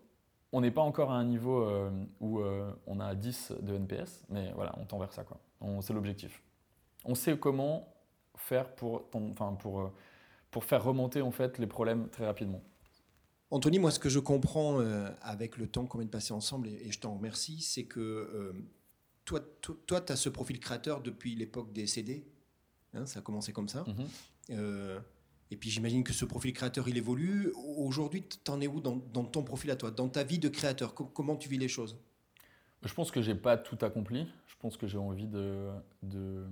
[0.52, 1.90] on n'est pas encore à un niveau euh,
[2.20, 2.40] où
[2.86, 5.24] on a 10 de NPS, mais voilà, on tend vers ça.
[5.82, 6.42] C'est l'objectif.
[7.04, 7.92] On sait comment
[8.36, 9.92] faire pour, pour, euh,
[10.50, 12.62] pour faire remonter en fait les problèmes très rapidement
[13.50, 16.68] Anthony, moi ce que je comprends euh, avec le temps qu'on vient de passer ensemble,
[16.68, 18.52] et, je t'en remercie, c'est que euh,
[19.24, 22.26] toi, tu as ce profil créateur depuis l'époque des CD,
[22.94, 23.84] hein, ça a commencé comme ça.
[23.86, 25.00] Mhm.
[25.50, 27.52] et puis j'imagine que ce profil créateur, il évolue.
[27.76, 30.48] Aujourd'hui, tu en es où dans, dans, ton profil à toi, dans ta vie de
[30.48, 30.94] créateur?
[30.94, 31.96] Comment tu vis les choses?
[32.82, 34.26] Je pense que j'ai pas tout accompli.
[34.46, 35.70] Je pense que j'ai envie de,
[36.02, 36.46] de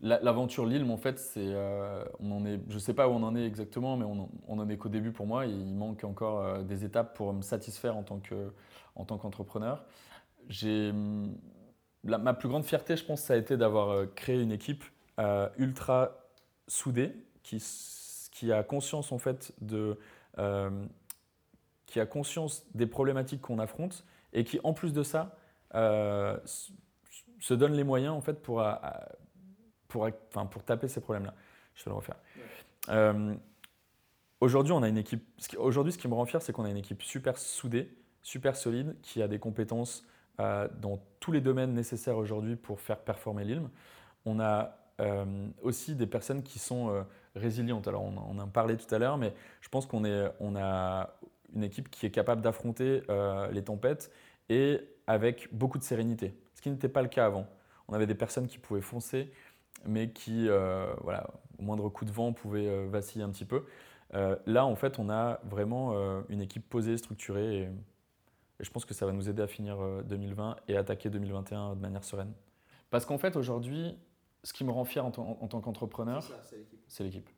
[0.00, 3.34] L'aventure Lille, en fait, c'est, euh, on en est, je sais pas où on en
[3.34, 5.44] est exactement, mais on, en est qu'au début pour moi.
[5.46, 8.52] il manque encore euh, des étapes pour me satisfaire en tant que,
[8.94, 9.84] en tant qu'entrepreneur.
[10.48, 10.92] J'ai,
[12.04, 14.84] ma plus grande fierté, je pense, ça a été d'avoir euh, créé une équipe
[15.56, 16.28] ultra
[16.68, 17.60] soudée, qui,
[18.30, 19.98] qui a conscience en fait de,
[21.86, 25.36] qui a conscience des problématiques qu'on affronte et qui, en plus de ça,
[25.72, 28.62] se donne les moyens en fait pour
[29.88, 31.34] pour, enfin, pour taper ces problèmes-là.
[31.74, 32.16] Je vais le refaire.
[32.88, 33.34] Euh,
[34.40, 35.24] aujourd'hui, on a une équipe.
[35.58, 37.90] Aujourd'hui, ce qui me rend fier, c'est qu'on a une équipe super soudée,
[38.22, 40.04] super solide, qui a des compétences
[40.38, 43.68] dans tous les domaines nécessaires aujourd'hui pour faire performer l'ILM.
[44.24, 44.76] On a
[45.62, 47.88] aussi des personnes qui sont résilientes.
[47.88, 50.04] Alors on, on, en parlait tout à l'heure, mais je pense qu'on
[50.38, 51.10] on a
[51.54, 53.02] une équipe qui est capable d'affronter
[53.50, 54.12] les tempêtes
[54.48, 57.48] et avec beaucoup de sérénité, ce qui n'était pas le cas avant.
[57.88, 59.32] On avait des personnes qui pouvaient foncer,
[59.84, 63.64] mais qui, euh, voilà, au moindre coup de vent, pouvaient euh, vaciller un petit peu.
[64.14, 65.94] Euh, là, en fait, on a vraiment
[66.28, 67.68] une équipe posée, structurée, et,
[68.60, 72.02] je pense que ça va nous aider à finir 2020 et attaquer 2021 de manière
[72.02, 72.32] sereine.
[72.90, 73.96] Parce qu'en fait, aujourd'hui,
[74.42, 76.24] ce qui me rend fier en, tant qu'entrepreneur,
[76.88, 77.28] c'est l'équipe.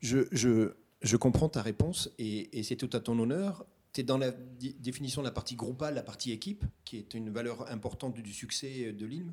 [0.00, 0.72] Je, je,
[1.02, 4.30] je, comprends ta réponse et, et c'est tout à ton honneur tu es dans la
[4.30, 8.92] définition de la partie groupale, la partie équipe, qui est une valeur importante du succès
[8.92, 9.32] de l'ILM.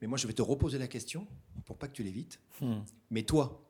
[0.00, 1.26] Mais moi, je vais te reposer la question
[1.64, 2.40] pour pas que tu l'évites.
[2.60, 2.80] Hmm.
[3.10, 3.62] Mais toi,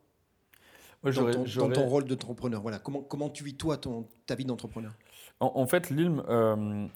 [1.02, 4.92] dans, ton, rôle d'entrepreneur, voilà, comment, comment tu vis toi ton, ta vie d'entrepreneur?
[5.40, 6.86] En, fait, l'ILM, euh,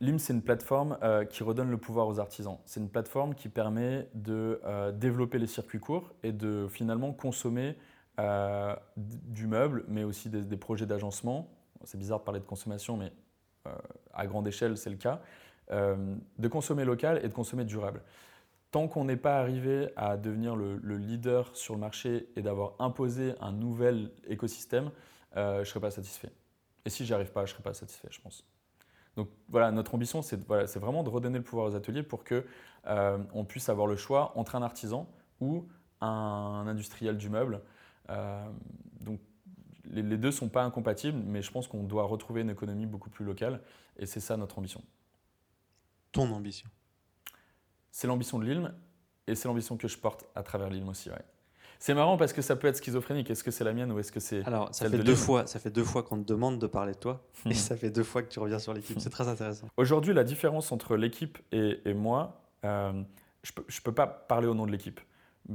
[0.00, 2.58] l'ILM, c'est une plateforme euh, qui redonne le pouvoir aux artisans.
[2.64, 7.76] C'est une plateforme qui permet de euh, développer les circuits courts et de finalement consommer
[8.96, 11.50] du meuble, mais aussi des, projets d'agencement.
[11.82, 13.10] C'est bizarre de parler de consommation, mais
[14.12, 15.22] à grande échelle, c'est le cas.
[15.70, 18.02] Euh, de consommer local et de consommer durable.
[18.72, 23.34] Tant qu'on n'est pas arrivé à devenir le, leader sur le marché et d'avoir imposé
[23.40, 24.90] un nouvel écosystème,
[25.34, 26.30] je ne serais pas satisfait.
[26.84, 28.44] Et si j'y arrive pas, je ne serais pas satisfait, je pense.
[29.16, 30.36] Donc voilà, notre ambition, c'est
[30.78, 32.44] vraiment de redonner le pouvoir aux ateliers pour que
[32.86, 35.06] on puisse avoir le choix entre un artisan
[35.40, 35.66] ou
[36.00, 37.60] un industriel du meuble
[38.10, 38.44] euh,
[39.00, 39.20] donc
[39.84, 43.10] les, deux ne sont pas incompatibles, mais je pense qu'on doit retrouver une économie beaucoup
[43.10, 43.60] plus locale,
[43.98, 44.82] et c'est ça notre ambition.
[46.12, 46.68] Ton ambition
[47.90, 48.74] C'est l'ambition de l'ILM,
[49.26, 51.10] et c'est l'ambition que je porte à travers l'ILM aussi.
[51.78, 53.30] C'est marrant parce que ça peut être schizophrénique.
[53.30, 55.58] Est-ce que c'est la mienne ou est-ce que c'est Alors, ça fait, deux fois, ça
[55.58, 58.22] fait deux fois qu'on te demande de parler de toi et ça fait deux fois
[58.22, 59.00] que tu reviens sur l'équipe.
[59.00, 59.68] C'est très intéressant.
[59.76, 62.92] Aujourd'hui, la différence entre l'équipe et, moi, euh,
[63.42, 65.00] je ne peux, je peux, pas parler au nom de l'équipe.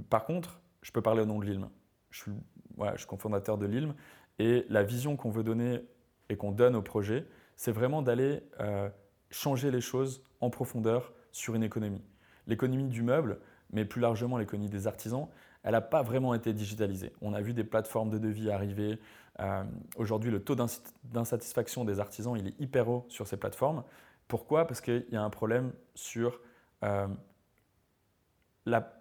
[0.09, 1.69] Par contre, je peux parler au nom de l'ILM
[2.17, 2.31] je suis,
[2.75, 3.93] voilà, je suis cofondateur de l'ILM,
[4.39, 5.81] et la vision qu'on veut donner
[6.29, 8.89] et qu'on donne au projet, c'est vraiment d'aller euh,
[9.29, 12.03] changer les choses en profondeur sur une économie.
[12.47, 13.39] L'économie du meuble,
[13.71, 15.27] mais plus largement l'économie des artisans,
[15.63, 17.11] elle n'a pas vraiment été digitalisée.
[17.21, 18.99] On a vu des plateformes de devis arriver.
[19.39, 19.63] Euh,
[19.97, 23.83] aujourd'hui, le taux d'insatisfaction des artisans, il est hyper haut sur ces plateformes.
[24.27, 24.65] Pourquoi?
[24.65, 26.39] Parce qu'il y a un problème sur
[26.83, 27.07] euh,
[28.65, 28.93] la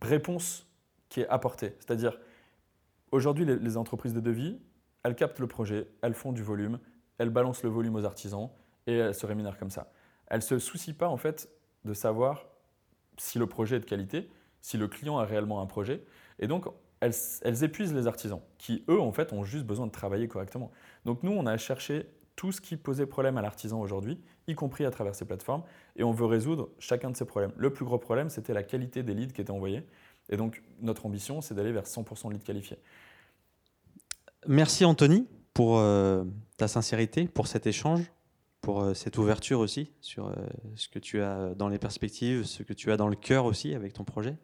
[0.00, 0.66] réponse
[1.08, 1.74] qui est apporté.
[1.78, 2.18] C'est-à-dire,
[3.10, 4.58] aujourd'hui, les, entreprises de devis,
[5.02, 6.78] elles captent le projet, elles font du volume,
[7.18, 8.50] elles balancent le volume aux artisans
[8.86, 9.92] et elles se rémunèrent comme ça.
[10.26, 11.48] Elles ne se soucient pas en fait
[11.84, 12.46] de savoir
[13.18, 14.30] si le projet est de qualité,
[14.60, 16.04] si le client a réellement un projet.
[16.38, 16.66] Et donc,
[17.00, 20.70] elles, elles, épuisent les artisans, qui eux, en fait, ont juste besoin de travailler correctement.
[21.04, 22.06] Donc nous, on a cherché
[22.36, 25.62] tout ce qui posait problème à l'artisan aujourd'hui, y compris à travers ces plateformes,
[25.96, 27.52] et on veut résoudre chacun de ces problèmes.
[27.56, 29.86] Le plus gros problème, c'était la qualité des leads qui étaient envoyés.
[30.30, 32.78] Et donc, notre ambition, c'est d'aller vers 100% de leads qualifiés.
[34.46, 36.24] Merci Anthony pour euh,
[36.56, 38.10] ta sincérité, pour cet échange,
[38.62, 40.34] pour euh, cette ouverture aussi sur euh,
[40.74, 43.74] ce que tu as dans les perspectives, ce que tu as dans le cœur aussi
[43.74, 44.36] avec ton projet,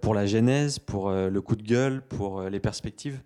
[0.00, 3.20] pour la genèse, pour le coup de gueule, pour les perspectives.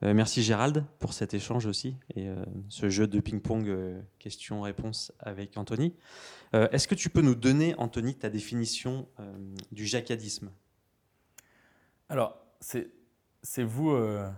[0.00, 2.28] merci Gérald pour cet échange aussi et
[2.68, 5.96] ce jeu de ping-pong questions-réponses avec Anthony.
[6.52, 9.08] Est-ce que tu peux nous donner, Anthony, ta définition
[9.72, 10.52] du jacadisme?
[12.08, 14.28] Alors, c'est vous, euh,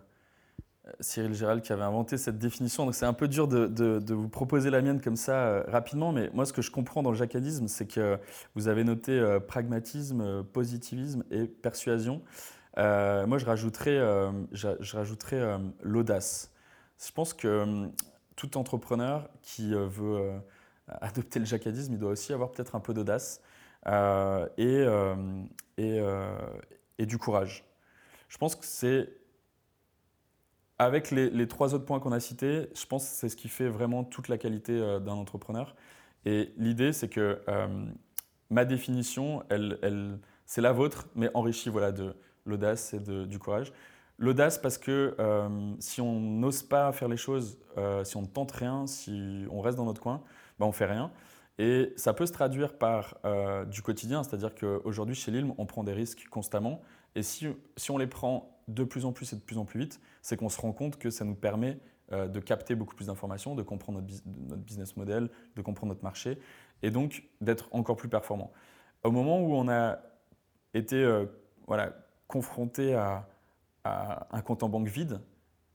[1.00, 2.84] Cyril Gérald, qui avez inventé cette définition.
[2.84, 6.12] Donc, c'est un peu dur de, vous proposer la mienne comme ça euh, rapidement.
[6.12, 8.18] Mais moi, ce que je comprends dans le jacadisme, c'est que
[8.54, 12.22] vous avez noté euh, pragmatisme, positivisme et persuasion.
[12.76, 13.98] moi, je rajouterais,
[14.52, 16.52] je, rajouterais l'audace.
[17.04, 17.88] Je pense que
[18.36, 20.32] tout entrepreneur qui veut
[20.88, 23.42] adopter le jacadisme, il doit aussi avoir peut-être un peu d'audace.
[23.86, 24.86] et,
[25.78, 26.00] et,
[26.98, 27.64] et du courage.
[28.28, 29.19] Je pense que c'est,
[30.80, 33.68] avec les, trois autres points qu'on a cités, je pense que c'est ce qui fait
[33.68, 35.76] vraiment toute la qualité euh, d'un entrepreneur.
[36.24, 37.84] Et l'idée, c'est que euh,
[38.48, 42.14] ma définition, elle, c'est la vôtre, mais enrichie voilà, de
[42.46, 43.74] l'audace et de, du courage.
[44.16, 47.58] L'audace parce que euh, si on n'ose pas faire les choses,
[48.04, 50.22] si on ne tente rien, si on reste dans notre coin,
[50.58, 51.12] ben on fait rien.
[51.58, 53.18] Et ça peut se traduire par
[53.66, 56.80] du quotidien, c'est-à-dire qu'aujourd'hui chez l'ILM, on prend des risques constamment.
[57.14, 59.80] Et si, si, on les prend de plus en plus et de plus en plus
[59.80, 61.78] vite, c'est qu'on se rend compte que ça nous permet
[62.12, 66.38] euh, de capter beaucoup plus d'informations, de comprendre notre, business model, de comprendre notre marché,
[66.82, 68.52] et donc d'être encore plus performant.
[69.04, 69.98] Au moment où on a
[70.74, 71.26] été euh,
[71.66, 71.94] voilà,
[72.26, 73.28] confronté à,
[73.84, 75.20] à, un compte en banque vide,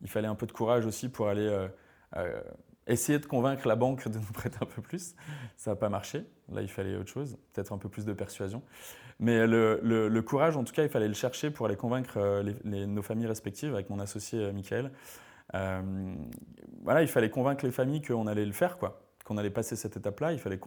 [0.02, 1.50] il fallait un peu de courage aussi pour aller
[2.88, 5.16] essayer de convaincre la banque de nous prêter un peu plus.
[5.58, 6.26] Ça n'a pas marché.
[6.50, 8.62] Là, il fallait autre chose, peut-être un peu plus de persuasion.
[9.20, 13.02] Mais le, courage, en tout cas, il fallait le chercher pour aller convaincre euh, nos
[13.02, 14.92] familles respectives avec mon associé euh, Michael.
[15.54, 16.14] Euh,
[16.84, 19.96] voilà, il fallait convaincre les familles qu'on allait le faire, quoi, qu'on allait passer cette
[19.96, 20.34] étape-là.
[20.34, 20.58] Il fallait,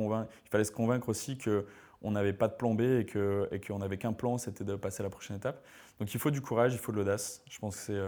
[0.65, 4.39] se convaincre aussi qu'on n'avait pas de plan B et qu'on et n'avait qu'un plan,
[4.39, 5.63] c'était de passer la prochaine étape.
[6.01, 7.43] Donc il faut du courage, il faut de l'audace.
[7.51, 8.01] Je pense que c'est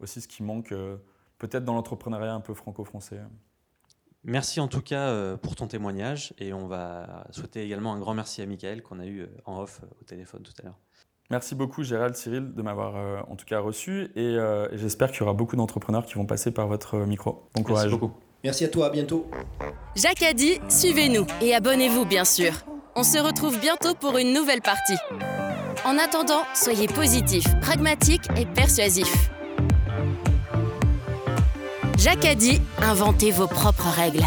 [0.00, 0.74] aussi ce qui manque
[1.38, 3.20] peut-être dans l'entrepreneuriat un peu franco-français.
[4.26, 8.12] Merci en tout cas euh, pour ton témoignage et on va souhaiter également un grand
[8.12, 10.78] merci à Michael qu'on a eu euh, en off euh, au téléphone tout à l'heure.
[11.30, 14.36] Merci beaucoup Gérald, Cyril de m'avoir en tout cas reçu et,
[14.74, 17.48] j'espère qu'il y aura beaucoup d'entrepreneurs qui vont passer par votre micro.
[17.56, 17.86] Bon courage.
[17.86, 18.14] Merci beaucoup.
[18.44, 19.28] Merci à toi, à bientôt.
[19.96, 22.52] Jacques a dit, suivez-nous et abonnez-vous bien sûr.
[22.94, 24.96] On se retrouve bientôt pour une nouvelle partie.
[25.84, 29.30] En attendant, soyez positifs, pragmatiques et persuasifs.
[32.06, 34.22] Jacques a dit inventez vos propres règles.